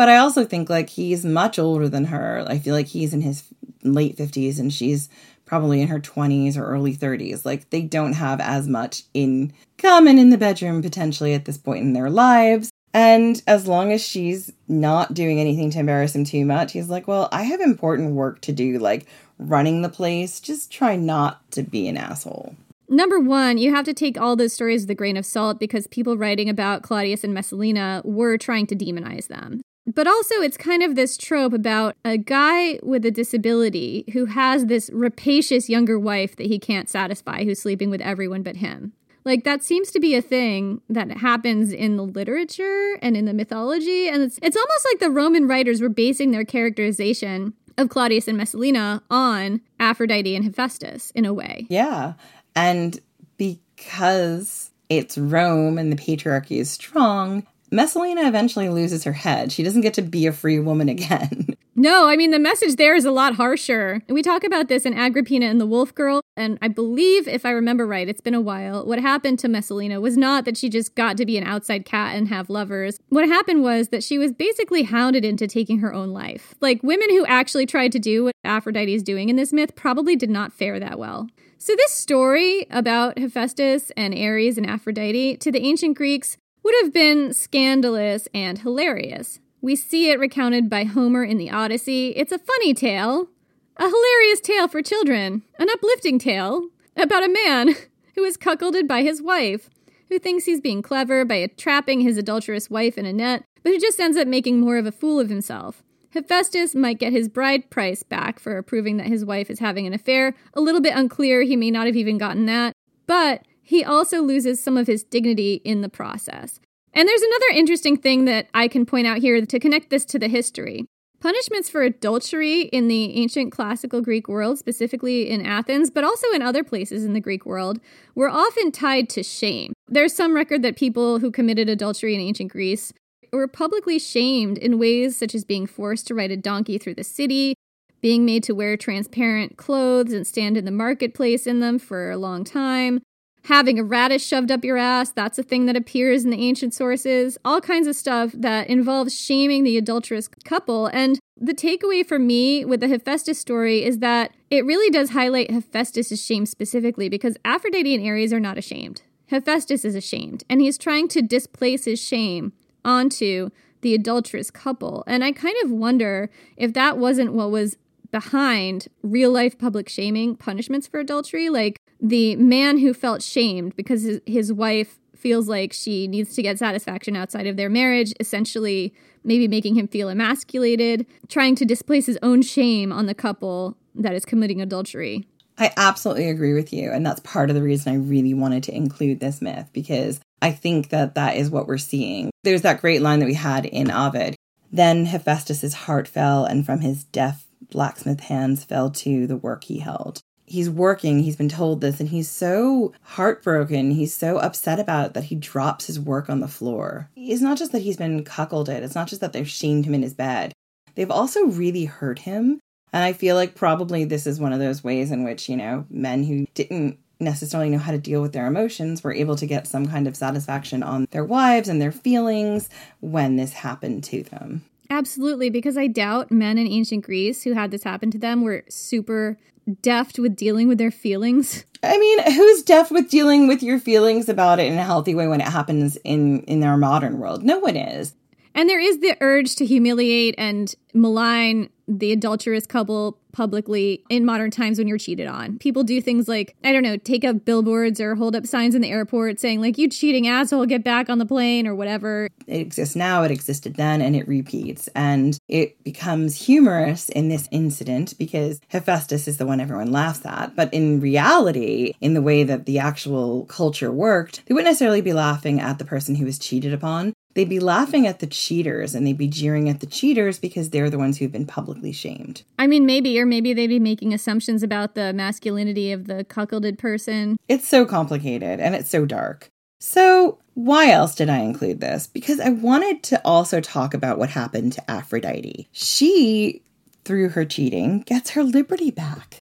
[0.00, 2.42] But I also think like he's much older than her.
[2.48, 3.44] I feel like he's in his
[3.82, 5.10] late 50s and she's
[5.44, 7.44] probably in her 20s or early 30s.
[7.44, 11.82] Like they don't have as much in common in the bedroom potentially at this point
[11.82, 12.70] in their lives.
[12.94, 17.06] And as long as she's not doing anything to embarrass him too much, he's like,
[17.06, 19.06] Well, I have important work to do, like
[19.38, 20.40] running the place.
[20.40, 22.56] Just try not to be an asshole.
[22.88, 25.86] Number one, you have to take all those stories with a grain of salt because
[25.86, 29.60] people writing about Claudius and Messalina were trying to demonize them.
[29.94, 34.66] But also, it's kind of this trope about a guy with a disability who has
[34.66, 38.92] this rapacious younger wife that he can't satisfy, who's sleeping with everyone but him.
[39.24, 43.34] Like, that seems to be a thing that happens in the literature and in the
[43.34, 44.08] mythology.
[44.08, 48.38] And it's, it's almost like the Roman writers were basing their characterization of Claudius and
[48.38, 51.66] Messalina on Aphrodite and Hephaestus in a way.
[51.68, 52.14] Yeah.
[52.54, 52.98] And
[53.36, 59.52] because it's Rome and the patriarchy is strong, Messalina eventually loses her head.
[59.52, 61.46] She doesn't get to be a free woman again.
[61.76, 64.02] No, I mean, the message there is a lot harsher.
[64.06, 67.52] We talk about this in Agrippina and the Wolf Girl, and I believe, if I
[67.52, 68.84] remember right, it's been a while.
[68.84, 72.16] What happened to Messalina was not that she just got to be an outside cat
[72.16, 72.98] and have lovers.
[73.08, 76.54] What happened was that she was basically hounded into taking her own life.
[76.60, 80.16] Like, women who actually tried to do what Aphrodite is doing in this myth probably
[80.16, 81.28] did not fare that well.
[81.56, 86.92] So, this story about Hephaestus and Ares and Aphrodite to the ancient Greeks would have
[86.92, 89.40] been scandalous and hilarious.
[89.60, 92.08] We see it recounted by Homer in the Odyssey.
[92.16, 93.28] It's a funny tale,
[93.76, 97.74] a hilarious tale for children, an uplifting tale about a man
[98.14, 99.68] who is cuckolded by his wife,
[100.08, 103.78] who thinks he's being clever by trapping his adulterous wife in a net, but who
[103.78, 105.82] just ends up making more of a fool of himself.
[106.12, 109.94] Hephaestus might get his bride price back for proving that his wife is having an
[109.94, 110.34] affair.
[110.54, 112.74] A little bit unclear, he may not have even gotten that.
[113.06, 116.58] But he also loses some of his dignity in the process.
[116.92, 120.18] And there's another interesting thing that I can point out here to connect this to
[120.18, 120.86] the history.
[121.20, 126.42] Punishments for adultery in the ancient classical Greek world, specifically in Athens, but also in
[126.42, 127.78] other places in the Greek world,
[128.16, 129.72] were often tied to shame.
[129.86, 132.92] There's some record that people who committed adultery in ancient Greece
[133.32, 137.04] were publicly shamed in ways such as being forced to ride a donkey through the
[137.04, 137.54] city,
[138.00, 142.16] being made to wear transparent clothes and stand in the marketplace in them for a
[142.16, 143.00] long time,
[143.44, 146.74] having a radish shoved up your ass, that's a thing that appears in the ancient
[146.74, 150.86] sources, all kinds of stuff that involves shaming the adulterous couple.
[150.86, 155.50] And the takeaway for me with the Hephaestus story is that it really does highlight
[155.50, 159.02] Hephaestus' shame specifically because Aphrodite and Ares are not ashamed.
[159.28, 162.52] Hephaestus is ashamed, and he's trying to displace his shame
[162.84, 165.04] onto the adulterous couple.
[165.06, 167.76] And I kind of wonder if that wasn't what was
[168.10, 171.48] behind real life public shaming punishments for adultery.
[171.48, 176.42] Like the man who felt shamed because his, his wife feels like she needs to
[176.42, 182.06] get satisfaction outside of their marriage, essentially, maybe making him feel emasculated, trying to displace
[182.06, 185.26] his own shame on the couple that is committing adultery.
[185.58, 186.90] I absolutely agree with you.
[186.90, 190.52] And that's part of the reason I really wanted to include this myth because I
[190.52, 192.30] think that that is what we're seeing.
[192.44, 194.36] There's that great line that we had in Ovid.
[194.72, 199.78] Then Hephaestus's heart fell, and from his deaf blacksmith hands fell to the work he
[199.78, 205.06] held he's working, he's been told this, and he's so heartbroken, he's so upset about
[205.06, 207.08] it that he drops his work on the floor.
[207.14, 210.02] It's not just that he's been cuckolded, it's not just that they've shamed him in
[210.02, 210.52] his bed.
[210.96, 212.58] They've also really hurt him.
[212.92, 215.86] And I feel like probably this is one of those ways in which, you know,
[215.88, 219.68] men who didn't necessarily know how to deal with their emotions were able to get
[219.68, 222.68] some kind of satisfaction on their wives and their feelings
[222.98, 224.64] when this happened to them.
[224.90, 228.64] Absolutely, because I doubt men in ancient Greece who had this happen to them were
[228.68, 229.38] super
[229.82, 231.64] deft with dealing with their feelings.
[231.82, 235.28] I mean, who's deft with dealing with your feelings about it in a healthy way
[235.28, 237.42] when it happens in in our modern world?
[237.42, 238.14] No one is.
[238.54, 244.50] And there is the urge to humiliate and malign the adulterous couple publicly in modern
[244.50, 245.58] times when you're cheated on.
[245.58, 248.82] People do things like, I don't know, take up billboards or hold up signs in
[248.82, 252.28] the airport saying, like, you cheating asshole, get back on the plane or whatever.
[252.46, 254.88] It exists now, it existed then, and it repeats.
[254.94, 260.56] And it becomes humorous in this incident because Hephaestus is the one everyone laughs at.
[260.56, 265.12] But in reality, in the way that the actual culture worked, they wouldn't necessarily be
[265.12, 269.06] laughing at the person who was cheated upon they'd be laughing at the cheaters and
[269.06, 272.42] they'd be jeering at the cheaters because they're the ones who've been publicly shamed.
[272.58, 276.78] I mean, maybe, or maybe they'd be making assumptions about the masculinity of the cuckolded
[276.78, 277.36] person.
[277.48, 279.48] It's so complicated and it's so dark.
[279.82, 282.06] So, why else did I include this?
[282.06, 285.68] Because I wanted to also talk about what happened to Aphrodite.
[285.72, 286.62] She,
[287.04, 289.38] through her cheating, gets her liberty back.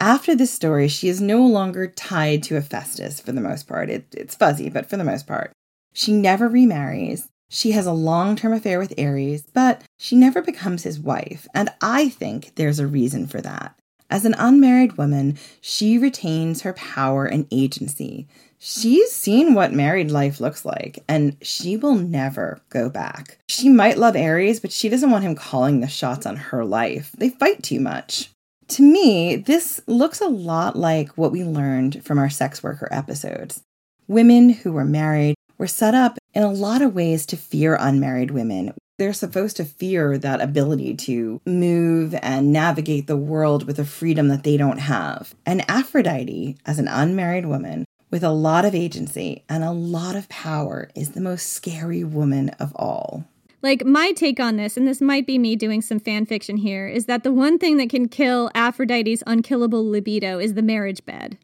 [0.00, 3.90] After this story, she is no longer tied to Hephaestus for the most part.
[3.90, 5.52] It, it's fuzzy, but for the most part.
[5.92, 7.28] She never remarries.
[7.48, 11.68] She has a long term affair with Ares, but she never becomes his wife, and
[11.82, 13.78] I think there's a reason for that.
[14.08, 18.26] As an unmarried woman, she retains her power and agency.
[18.58, 23.38] She's seen what married life looks like, and she will never go back.
[23.48, 27.12] She might love Ares, but she doesn't want him calling the shots on her life.
[27.18, 28.30] They fight too much.
[28.68, 33.62] To me, this looks a lot like what we learned from our sex worker episodes.
[34.08, 38.32] Women who were married were set up in a lot of ways to fear unmarried
[38.32, 38.74] women.
[38.98, 44.26] They're supposed to fear that ability to move and navigate the world with a freedom
[44.26, 45.36] that they don't have.
[45.46, 50.28] And Aphrodite, as an unmarried woman, with a lot of agency and a lot of
[50.28, 53.24] power, is the most scary woman of all.
[53.62, 56.88] Like, my take on this, and this might be me doing some fan fiction here,
[56.88, 61.38] is that the one thing that can kill Aphrodite's unkillable libido is the marriage bed.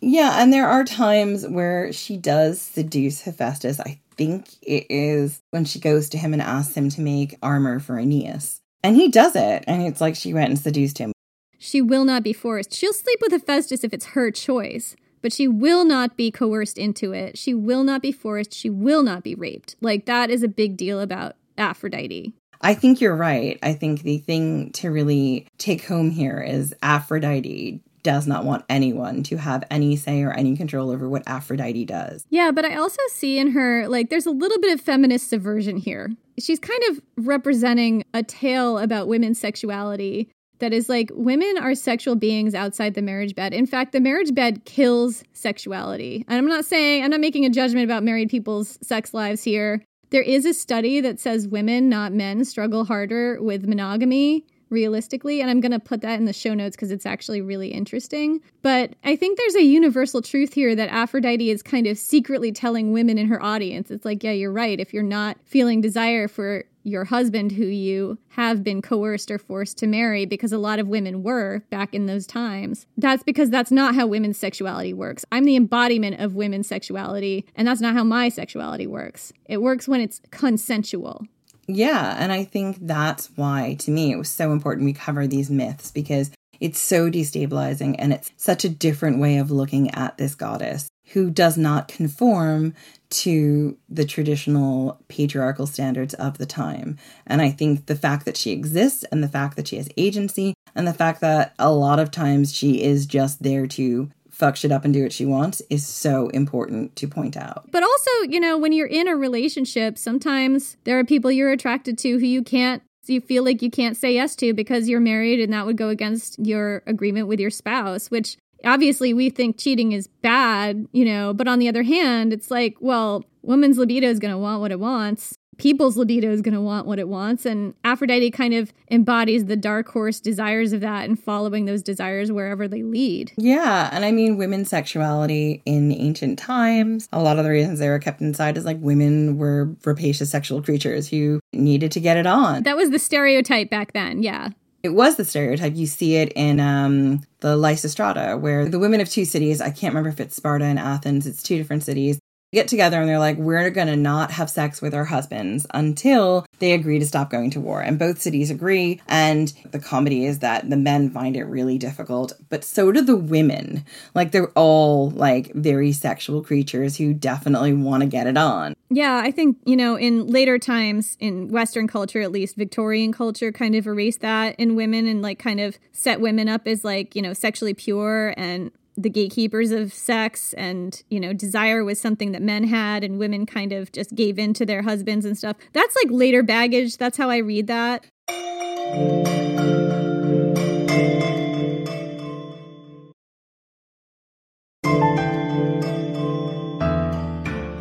[0.00, 3.80] Yeah, and there are times where she does seduce Hephaestus.
[3.80, 7.80] I think it is when she goes to him and asks him to make armor
[7.80, 8.60] for Aeneas.
[8.82, 11.12] And he does it, and it's like she went and seduced him.
[11.58, 12.72] She will not be forced.
[12.74, 17.12] She'll sleep with Hephaestus if it's her choice, but she will not be coerced into
[17.12, 17.38] it.
[17.38, 18.52] She will not be forced.
[18.52, 19.76] She will not be raped.
[19.80, 22.34] Like, that is a big deal about Aphrodite.
[22.60, 23.58] I think you're right.
[23.62, 29.24] I think the thing to really take home here is Aphrodite does not want anyone
[29.24, 32.24] to have any say or any control over what Aphrodite does.
[32.30, 35.76] Yeah, but I also see in her, like, there's a little bit of feminist subversion
[35.76, 36.12] here.
[36.38, 40.30] She's kind of representing a tale about women's sexuality
[40.60, 43.52] that is like women are sexual beings outside the marriage bed.
[43.52, 46.24] In fact, the marriage bed kills sexuality.
[46.28, 49.82] And I'm not saying, I'm not making a judgment about married people's sex lives here.
[50.10, 55.40] There is a study that says women, not men, struggle harder with monogamy realistically.
[55.40, 58.40] And I'm going to put that in the show notes because it's actually really interesting.
[58.62, 62.92] But I think there's a universal truth here that Aphrodite is kind of secretly telling
[62.92, 63.90] women in her audience.
[63.90, 64.78] It's like, yeah, you're right.
[64.80, 69.76] If you're not feeling desire for your husband who you have been coerced or forced
[69.76, 72.86] to marry because a lot of women were back in those times.
[72.96, 75.24] That's because that's not how women's sexuality works.
[75.32, 79.32] I'm the embodiment of women's sexuality, and that's not how my sexuality works.
[79.46, 81.26] It works when it's consensual.
[81.68, 85.50] Yeah, and I think that's why, to me, it was so important we cover these
[85.50, 90.34] myths because it's so destabilizing and it's such a different way of looking at this
[90.34, 92.74] goddess who does not conform
[93.08, 96.98] to the traditional patriarchal standards of the time.
[97.26, 100.54] And I think the fact that she exists and the fact that she has agency
[100.74, 104.70] and the fact that a lot of times she is just there to fuck shit
[104.70, 107.64] up and do what she wants is so important to point out.
[107.72, 111.96] But also, you know, when you're in a relationship, sometimes there are people you're attracted
[111.98, 115.38] to who you can't you feel like you can't say yes to because you're married
[115.38, 119.92] and that would go against your agreement with your spouse, which obviously we think cheating
[119.92, 124.18] is bad, you know, but on the other hand, it's like, well, woman's libido is
[124.18, 127.46] going to want what it wants people's libido is going to want what it wants.
[127.46, 132.30] And Aphrodite kind of embodies the dark horse desires of that and following those desires
[132.30, 133.32] wherever they lead.
[133.36, 133.88] Yeah.
[133.92, 137.98] And I mean, women's sexuality in ancient times, a lot of the reasons they were
[137.98, 142.62] kept inside is like women were rapacious sexual creatures who needed to get it on.
[142.64, 144.22] That was the stereotype back then.
[144.22, 144.50] Yeah.
[144.82, 145.74] It was the stereotype.
[145.74, 149.92] You see it in um, the Lysistrata, where the women of two cities, I can't
[149.92, 152.20] remember if it's Sparta and Athens, it's two different cities,
[152.56, 156.46] get together and they're like, we're going to not have sex with our husbands until
[156.58, 157.82] they agree to stop going to war.
[157.82, 159.00] And both cities agree.
[159.06, 163.14] And the comedy is that the men find it really difficult, but so do the
[163.14, 163.84] women.
[164.14, 168.74] Like they're all like very sexual creatures who definitely want to get it on.
[168.88, 173.52] Yeah, I think, you know, in later times, in Western culture, at least Victorian culture,
[173.52, 177.14] kind of erased that in women and like kind of set women up as like,
[177.14, 182.32] you know, sexually pure and the gatekeepers of sex and you know desire was something
[182.32, 185.56] that men had and women kind of just gave in to their husbands and stuff.
[185.72, 186.96] That's like later baggage.
[186.96, 188.06] That's how i read that.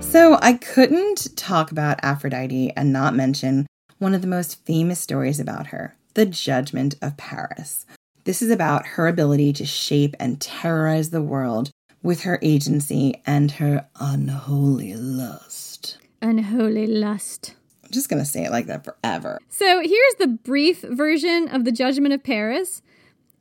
[0.01, 3.68] So i couldn't talk about aphrodite and not mention
[3.99, 7.86] one of the most famous stories about her the judgment of paris
[8.26, 11.69] this is about her ability to shape and terrorize the world
[12.01, 15.97] with her agency and her unholy lust.
[16.21, 17.55] Unholy lust.
[17.84, 19.39] I'm just going to say it like that forever.
[19.49, 22.82] So here's the brief version of the Judgment of Paris.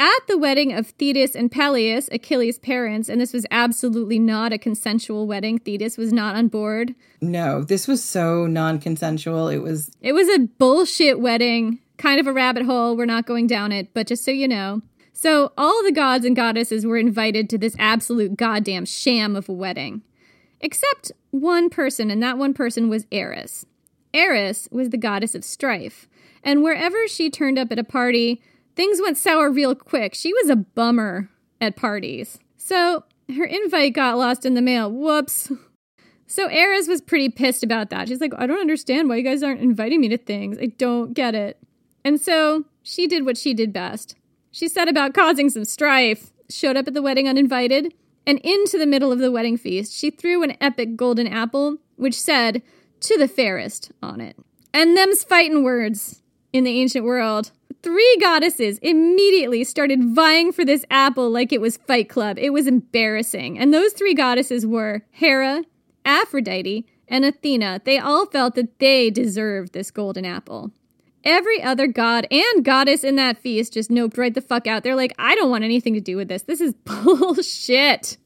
[0.01, 4.59] At the wedding of Thetis and Peleus, Achilles' parents, and this was absolutely not a
[4.59, 5.59] consensual wedding.
[5.61, 6.97] Thetis was not on board.
[7.20, 9.49] No, this was so non consensual.
[9.49, 9.93] It was.
[10.03, 12.97] It was a bullshit wedding kind of a rabbit hole.
[12.97, 14.82] We're not going down it, but just so you know.
[15.12, 19.53] So, all the gods and goddesses were invited to this absolute goddamn sham of a
[19.53, 20.03] wedding.
[20.61, 23.64] Except one person, and that one person was Eris.
[24.12, 26.09] Eris was the goddess of strife,
[26.42, 28.42] and wherever she turned up at a party,
[28.74, 30.14] things went sour real quick.
[30.14, 31.30] She was a bummer
[31.61, 32.40] at parties.
[32.57, 33.05] So,
[33.36, 34.90] her invite got lost in the mail.
[34.90, 35.53] Whoops.
[36.26, 38.09] So Eris was pretty pissed about that.
[38.09, 40.59] She's like, I don't understand why you guys aren't inviting me to things.
[40.61, 41.59] I don't get it.
[42.05, 44.14] And so she did what she did best.
[44.50, 47.94] She set about causing some strife, showed up at the wedding uninvited,
[48.26, 52.20] and into the middle of the wedding feast, she threw an epic golden apple, which
[52.20, 52.62] said,
[53.00, 54.36] To the fairest, on it.
[54.72, 57.50] And them's fighting words in the ancient world.
[57.82, 62.38] Three goddesses immediately started vying for this apple like it was Fight Club.
[62.38, 63.59] It was embarrassing.
[63.59, 65.64] And those three goddesses were Hera,
[66.05, 67.82] Aphrodite, and Athena.
[67.84, 70.72] They all felt that they deserved this golden apple.
[71.25, 74.83] Every other god and goddess in that feast just noped right the fuck out.
[74.83, 76.43] They're like, I don't want anything to do with this.
[76.43, 78.18] This is bullshit.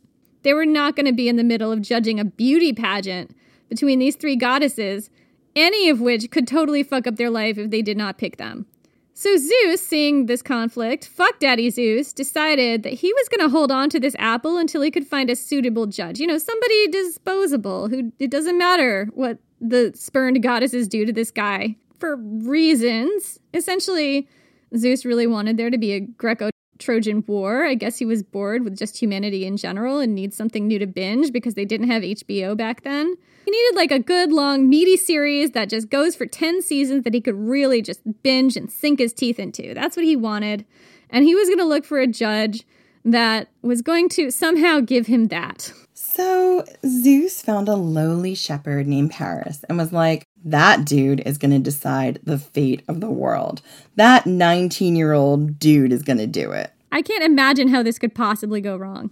[0.43, 3.37] They were not going to be in the middle of judging a beauty pageant
[3.69, 5.11] between these three goddesses,
[5.55, 8.67] any of which could totally fuck up their life if they did not pick them.
[9.15, 13.73] So Zeus, seeing this conflict, fuck Daddy Zeus, decided that he was going to hold
[13.73, 16.21] on to this apple until he could find a suitable judge.
[16.21, 21.33] You know, somebody disposable who it doesn't matter what the spurned goddesses do to this
[21.33, 23.39] guy for reasons.
[23.55, 24.29] Essentially,
[24.77, 27.65] Zeus really wanted there to be a Greco Trojan War.
[27.65, 30.87] I guess he was bored with just humanity in general and needs something new to
[30.87, 33.17] binge because they didn't have HBO back then.
[33.45, 37.15] He needed like a good, long, meaty series that just goes for 10 seasons that
[37.15, 39.75] he could really just binge and sink his teeth into.
[39.75, 40.65] That's what he wanted.
[41.11, 42.65] And he was going to look for a judge
[43.05, 45.73] that was going to somehow give him that.
[45.95, 51.51] So Zeus found a lowly shepherd named Paris and was like, that dude is going
[51.51, 53.63] to decide the fate of the world.
[53.97, 56.73] That 19 year old dude is going to do it.
[56.91, 59.11] I can't imagine how this could possibly go wrong.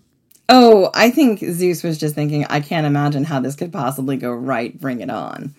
[0.48, 4.32] Oh, I think Zeus was just thinking, I can't imagine how this could possibly go
[4.32, 4.78] right.
[4.78, 5.54] Bring it on.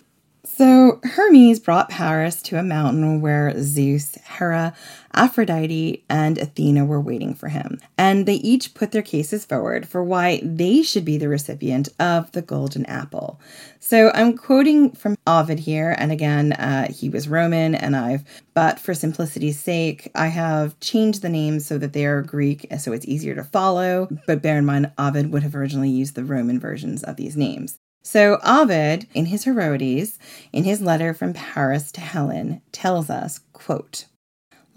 [0.49, 4.73] So Hermes brought Paris to a mountain where Zeus, Hera,
[5.13, 7.79] Aphrodite, and Athena were waiting for him.
[7.97, 12.31] And they each put their cases forward for why they should be the recipient of
[12.31, 13.39] the golden apple.
[13.79, 18.79] So I'm quoting from Ovid here, and again, uh, he was Roman, and I've, but
[18.79, 23.05] for simplicity's sake, I have changed the names so that they are Greek, so it's
[23.05, 24.07] easier to follow.
[24.25, 27.77] But bear in mind, Ovid would have originally used the Roman versions of these names.
[28.09, 30.17] So Ovid, in his Heroides,
[30.53, 34.05] in his letter from Paris to Helen, tells us, quote,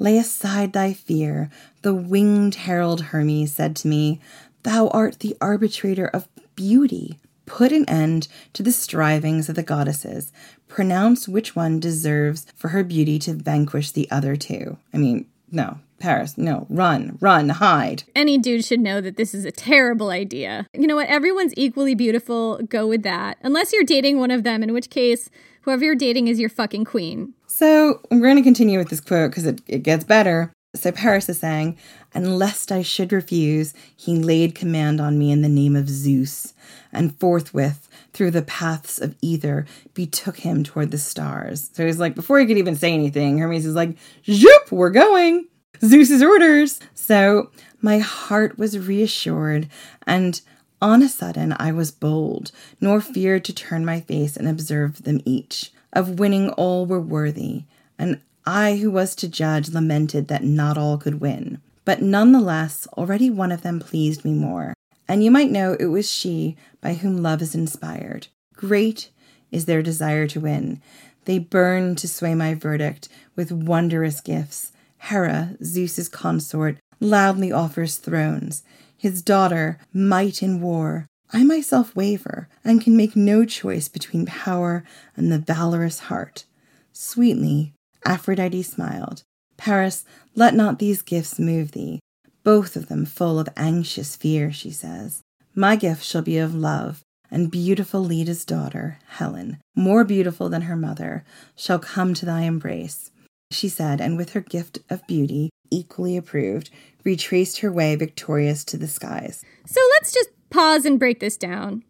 [0.01, 1.49] Lay aside thy fear.
[1.83, 4.21] The winged herald Hermes said to me,
[4.65, 6.27] Thou art the arbitrator of
[6.57, 7.21] beauty.
[7.47, 10.33] Put an end to the strivings of the goddesses.
[10.67, 14.77] Pronounce which one deserves for her beauty to vanquish the other two.
[14.93, 18.03] I mean, no, Paris, no, run, run, hide.
[18.17, 20.67] Any dude should know that this is a terrible idea.
[20.73, 21.09] You know what?
[21.09, 22.59] Everyone's equally beautiful.
[22.69, 23.39] Go with that.
[23.43, 25.31] Unless you're dating one of them, in which case,
[25.63, 27.35] whoever you're dating is your fucking queen.
[27.47, 30.51] So we're going to continue with this quote because it, it gets better.
[30.75, 31.77] So Paris is saying,
[32.15, 36.55] And lest I should refuse, he laid command on me in the name of Zeus,
[36.93, 41.71] and forthwith, through the paths of ether, betook him toward the stars.
[41.73, 43.97] So he's like, before he could even say anything, Hermes is like,
[44.27, 45.49] Zoop, we're going.
[45.83, 46.81] Zeus's orders.
[46.95, 49.69] So my heart was reassured,
[50.07, 50.41] and
[50.83, 55.21] on a sudden I was bold, nor feared to turn my face and observe them
[55.25, 55.73] each.
[55.93, 57.65] Of winning all were worthy,
[57.99, 61.61] and I who was to judge lamented that not all could win.
[61.85, 64.75] But none the less, already one of them pleased me more,
[65.09, 68.29] and you might know it was she by whom love is inspired.
[68.55, 69.11] Great
[69.51, 70.81] is their desire to win.
[71.25, 78.63] They burn to sway my verdict with wondrous gifts Hera, Zeus's consort, loudly offers thrones.
[78.97, 81.07] His daughter, might in war.
[81.33, 84.85] I myself waver, and can make no choice between power
[85.17, 86.45] and the valorous heart.
[86.93, 87.73] Sweetly,
[88.05, 89.23] Aphrodite smiled.
[89.57, 90.05] Paris,
[90.35, 92.01] let not these gifts move thee,
[92.45, 95.23] both of them full of anxious fear, she says.
[95.55, 97.01] My gift shall be of love,
[97.31, 101.25] and beautiful Leda's daughter, Helen, more beautiful than her mother,
[101.57, 103.11] shall come to thy embrace
[103.51, 106.71] she said, and with her gift of beauty, equally approved,
[107.05, 109.45] retraced her way victorious to the skies.
[109.67, 111.85] So let's just pause and break this down.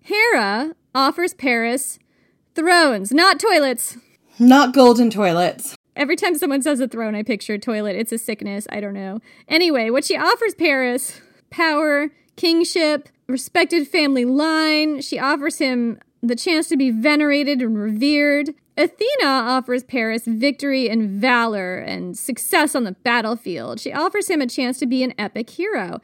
[0.00, 1.98] Hera offers Paris
[2.54, 3.96] thrones, not toilets.
[4.38, 5.76] Not golden toilets.
[5.96, 7.96] Every time someone says a throne, I picture a toilet.
[7.96, 8.66] It's a sickness.
[8.70, 9.20] I don't know.
[9.48, 11.20] Anyway, what she offers Paris
[11.50, 15.00] power, kingship, respected family line.
[15.00, 18.54] She offers him the chance to be venerated and revered.
[18.80, 23.78] Athena offers Paris victory and valor and success on the battlefield.
[23.78, 26.00] She offers him a chance to be an epic hero.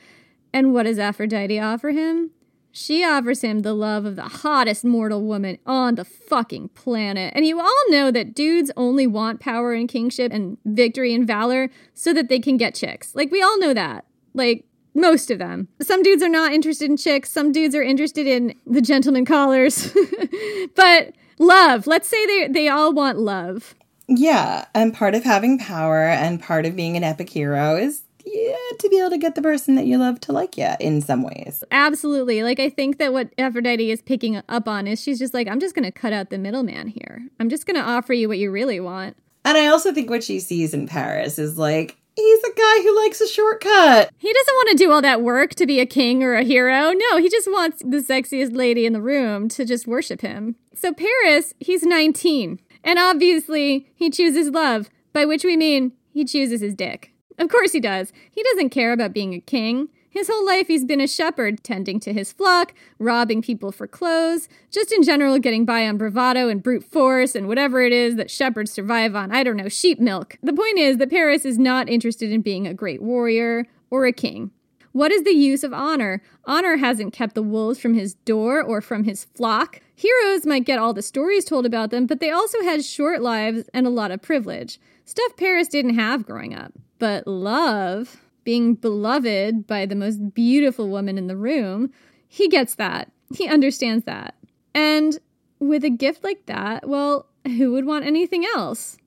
[0.53, 2.31] And what does Aphrodite offer him?
[2.73, 7.33] She offers him the love of the hottest mortal woman on the fucking planet.
[7.35, 11.71] And you all know that dudes only want power and kingship and victory and valor
[11.95, 13.15] so that they can get chicks.
[13.15, 14.05] Like, we all know that.
[14.35, 15.69] Like, most of them.
[15.81, 19.95] Some dudes are not interested in chicks, some dudes are interested in the gentleman callers.
[20.75, 21.87] but love.
[21.87, 23.75] Let's say they they all want love.
[24.09, 28.57] Yeah, and part of having power and part of being an epic hero is yeah,
[28.81, 31.23] to be able to get the person that you love to like you in some
[31.23, 31.63] ways.
[31.71, 32.43] Absolutely.
[32.43, 35.61] Like I think that what Aphrodite is picking up on is she's just like, I'm
[35.61, 37.23] just gonna cut out the middleman here.
[37.39, 39.17] I'm just gonna offer you what you really want.
[39.45, 42.97] And I also think what she sees in Paris is like, he's a guy who
[42.97, 44.11] likes a shortcut.
[44.19, 46.93] He doesn't want to do all that work to be a king or a hero.
[46.93, 50.57] No, he just wants the sexiest lady in the room to just worship him.
[50.75, 52.59] So, Paris, he's 19.
[52.83, 57.13] And obviously, he chooses love, by which we mean he chooses his dick.
[57.39, 58.13] Of course he does.
[58.31, 59.89] He doesn't care about being a king.
[60.17, 64.49] His whole life he's been a shepherd, tending to his flock, robbing people for clothes,
[64.71, 68.31] just in general getting by on bravado and brute force and whatever it is that
[68.31, 69.31] shepherds survive on.
[69.31, 70.39] I don't know, sheep milk.
[70.43, 74.13] The point is that Paris is not interested in being a great warrior or a
[74.13, 74.53] king.
[74.93, 76.23] What is the use of honor?
[76.47, 79.81] Honor hasn't kept the wolves from his door or from his flock.
[79.95, 83.69] Heroes might get all the stories told about them, but they also had short lives
[83.75, 84.81] and a lot of privilege.
[85.05, 86.73] Stuff Paris didn't have growing up.
[86.99, 91.91] But love, being beloved by the most beautiful woman in the room,
[92.29, 93.11] he gets that.
[93.35, 94.37] He understands that.
[94.73, 95.19] And
[95.59, 98.99] with a gift like that, well, who would want anything else?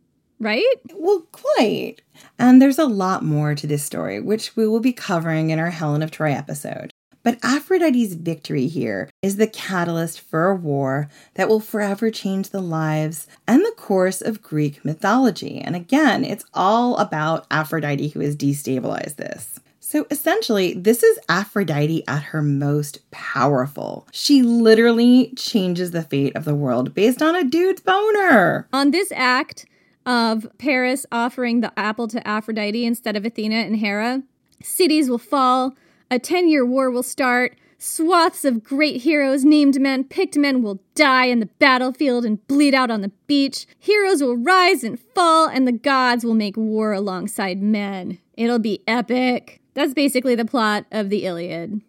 [0.41, 0.75] Right?
[0.93, 2.01] Well, quite.
[2.37, 5.69] And there's a lot more to this story, which we will be covering in our
[5.69, 6.91] Helen of Troy episode.
[7.29, 12.59] But Aphrodite's victory here is the catalyst for a war that will forever change the
[12.59, 15.59] lives and the course of Greek mythology.
[15.59, 19.59] And again, it's all about Aphrodite who has destabilized this.
[19.79, 24.07] So essentially, this is Aphrodite at her most powerful.
[24.11, 28.67] She literally changes the fate of the world based on a dude's boner.
[28.73, 29.67] On this act
[30.03, 34.23] of Paris offering the apple to Aphrodite instead of Athena and Hera,
[34.63, 35.75] cities will fall,
[36.11, 40.81] a 10 year war will start, swaths of great heroes, named men, picked men will
[40.95, 43.65] die in the battlefield and bleed out on the beach.
[43.79, 48.19] Heroes will rise and fall, and the gods will make war alongside men.
[48.33, 49.61] It'll be epic.
[49.73, 51.81] That's basically the plot of the Iliad.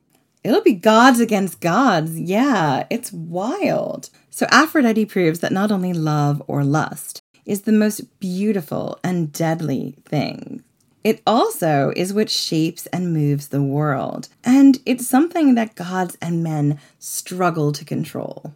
[0.42, 2.18] It'll be gods against gods.
[2.18, 4.10] Yeah, it's wild.
[4.30, 9.96] So Aphrodite proves that not only love or lust is the most beautiful and deadly
[10.06, 10.62] thing,
[11.02, 14.28] it also is what shapes and moves the world.
[14.44, 18.54] And it's something that gods and men struggle to control.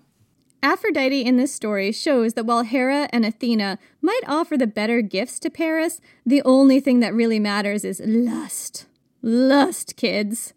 [0.62, 5.38] Aphrodite in this story shows that while Hera and Athena might offer the better gifts
[5.40, 8.86] to Paris, the only thing that really matters is lust
[9.24, 10.52] lust, kids.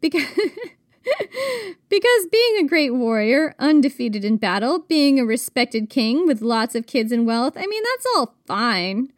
[0.00, 0.22] Because.
[1.88, 6.86] because being a great warrior, undefeated in battle, being a respected king with lots of
[6.86, 9.12] kids and wealth, I mean, that's all fine.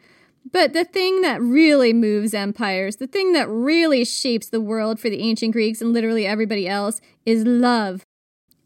[0.50, 5.08] But the thing that really moves empires, the thing that really shapes the world for
[5.08, 8.04] the ancient Greeks and literally everybody else, is love.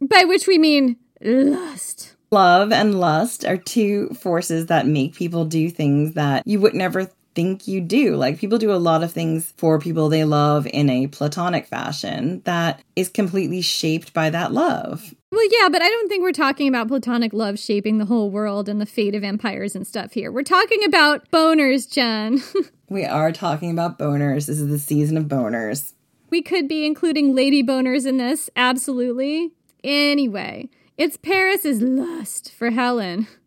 [0.01, 2.17] By which we mean lust.
[2.31, 7.11] Love and lust are two forces that make people do things that you would never
[7.39, 8.17] think you do.
[8.17, 12.43] Like people do a lot of things for people they love in a platonic fashion
[12.47, 15.15] that is completely shaped by that love.
[15.31, 18.69] Well, yeah, but I don't think we're talking about platonic love shaping the whole world
[18.69, 20.33] and the fate of empires and stuff here.
[20.33, 22.43] We're talking about boners, Jen.
[22.89, 24.47] we are talking about boners.
[24.47, 25.93] This is the season of boners.
[26.31, 29.53] We could be including lady boners in this, absolutely.
[29.85, 33.29] Anyway, it's Paris's lust for Helen.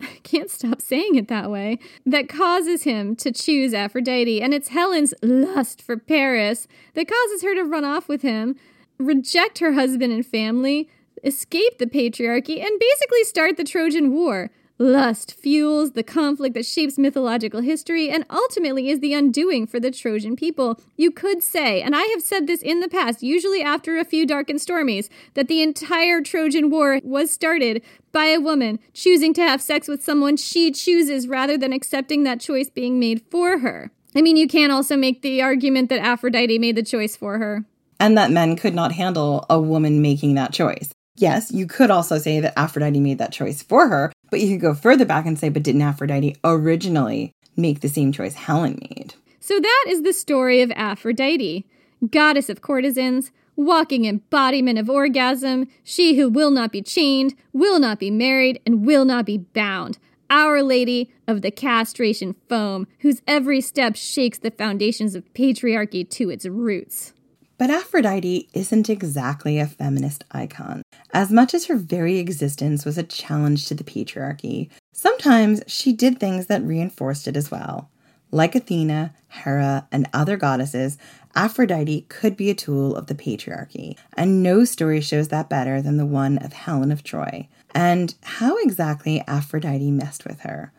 [0.00, 4.42] I can't stop saying it that way, that causes him to choose Aphrodite.
[4.42, 8.56] And it's Helen's lust for Paris that causes her to run off with him,
[8.98, 10.88] reject her husband and family,
[11.24, 14.50] escape the patriarchy, and basically start the Trojan War.
[14.80, 19.90] Lust fuels the conflict that shapes mythological history and ultimately is the undoing for the
[19.90, 20.80] Trojan people.
[20.96, 24.24] You could say, and I have said this in the past, usually after a few
[24.24, 27.82] dark and stormies, that the entire Trojan War was started
[28.12, 32.38] by a woman choosing to have sex with someone she chooses rather than accepting that
[32.38, 33.90] choice being made for her.
[34.14, 37.64] I mean, you can also make the argument that Aphrodite made the choice for her.
[37.98, 40.92] And that men could not handle a woman making that choice.
[41.16, 44.60] Yes, you could also say that Aphrodite made that choice for her, but you could
[44.60, 49.14] go further back and say, but didn't Aphrodite originally make the same choice Helen made?
[49.40, 51.66] So that is the story of Aphrodite,
[52.10, 57.98] goddess of courtesans, walking embodiment of orgasm, she who will not be chained, will not
[57.98, 59.98] be married, and will not be bound.
[60.30, 66.30] Our Lady of the castration foam, whose every step shakes the foundations of patriarchy to
[66.30, 67.14] its roots.
[67.56, 70.82] But Aphrodite isn't exactly a feminist icon.
[71.12, 76.18] As much as her very existence was a challenge to the patriarchy, sometimes she did
[76.18, 77.90] things that reinforced it as well.
[78.30, 80.98] Like Athena, Hera, and other goddesses,
[81.34, 85.96] Aphrodite could be a tool of the patriarchy, and no story shows that better than
[85.96, 90.72] the one of Helen of Troy, and how exactly Aphrodite messed with her.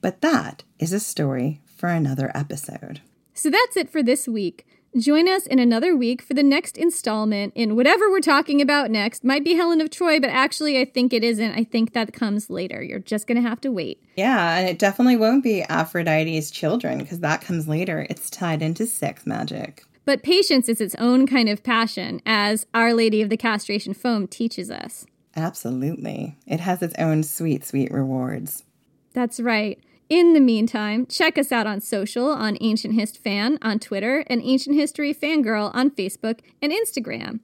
[0.00, 3.00] But that is a story for another episode.
[3.34, 4.66] So that's it for this week.
[4.96, 9.22] Join us in another week for the next installment in whatever we're talking about next.
[9.22, 11.52] Might be Helen of Troy, but actually, I think it isn't.
[11.52, 12.82] I think that comes later.
[12.82, 14.02] You're just going to have to wait.
[14.16, 18.06] Yeah, and it definitely won't be Aphrodite's children because that comes later.
[18.08, 19.84] It's tied into sex magic.
[20.06, 24.26] But patience is its own kind of passion, as Our Lady of the Castration Foam
[24.26, 25.04] teaches us.
[25.36, 26.38] Absolutely.
[26.46, 28.64] It has its own sweet, sweet rewards.
[29.12, 29.78] That's right.
[30.08, 34.40] In the meantime, check us out on social on Ancient Hist Fan on Twitter and
[34.42, 37.40] Ancient History Fangirl on Facebook and Instagram.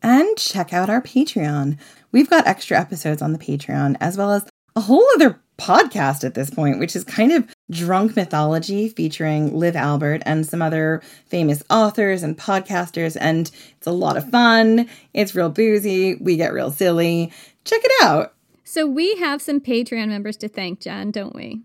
[0.00, 1.76] And check out our Patreon.
[2.12, 4.44] We've got extra episodes on the Patreon, as well as
[4.76, 9.74] a whole other podcast at this point, which is kind of drunk mythology featuring Liv
[9.74, 13.16] Albert and some other famous authors and podcasters.
[13.20, 14.88] And it's a lot of fun.
[15.14, 16.14] It's real boozy.
[16.14, 17.32] We get real silly.
[17.64, 18.34] Check it out.
[18.62, 21.62] So, we have some Patreon members to thank, Jen, don't we?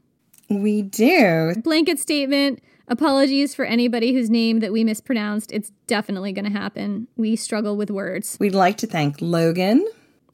[0.50, 1.54] We do.
[1.64, 2.62] Blanket statement.
[2.88, 5.52] Apologies for anybody whose name that we mispronounced.
[5.52, 7.08] It's definitely going to happen.
[7.16, 8.36] We struggle with words.
[8.40, 9.88] We'd like to thank Logan,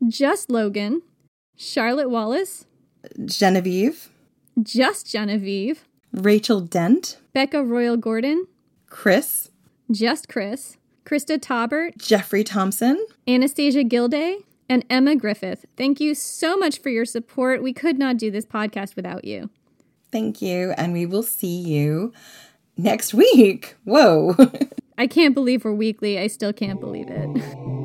[0.07, 1.01] Just Logan,
[1.57, 2.65] Charlotte Wallace,
[3.25, 4.09] Genevieve,
[4.63, 8.47] Just Genevieve, Rachel Dent, Becca Royal Gordon,
[8.87, 9.51] Chris,
[9.91, 14.37] Just Chris, Krista Taubert, Jeffrey Thompson, Anastasia Gilday,
[14.69, 15.65] and Emma Griffith.
[15.75, 17.61] Thank you so much for your support.
[17.61, 19.49] We could not do this podcast without you.
[20.11, 20.71] Thank you.
[20.77, 22.13] And we will see you
[22.77, 23.75] next week.
[23.83, 24.35] Whoa.
[24.97, 26.17] I can't believe we're weekly.
[26.19, 27.81] I still can't believe it.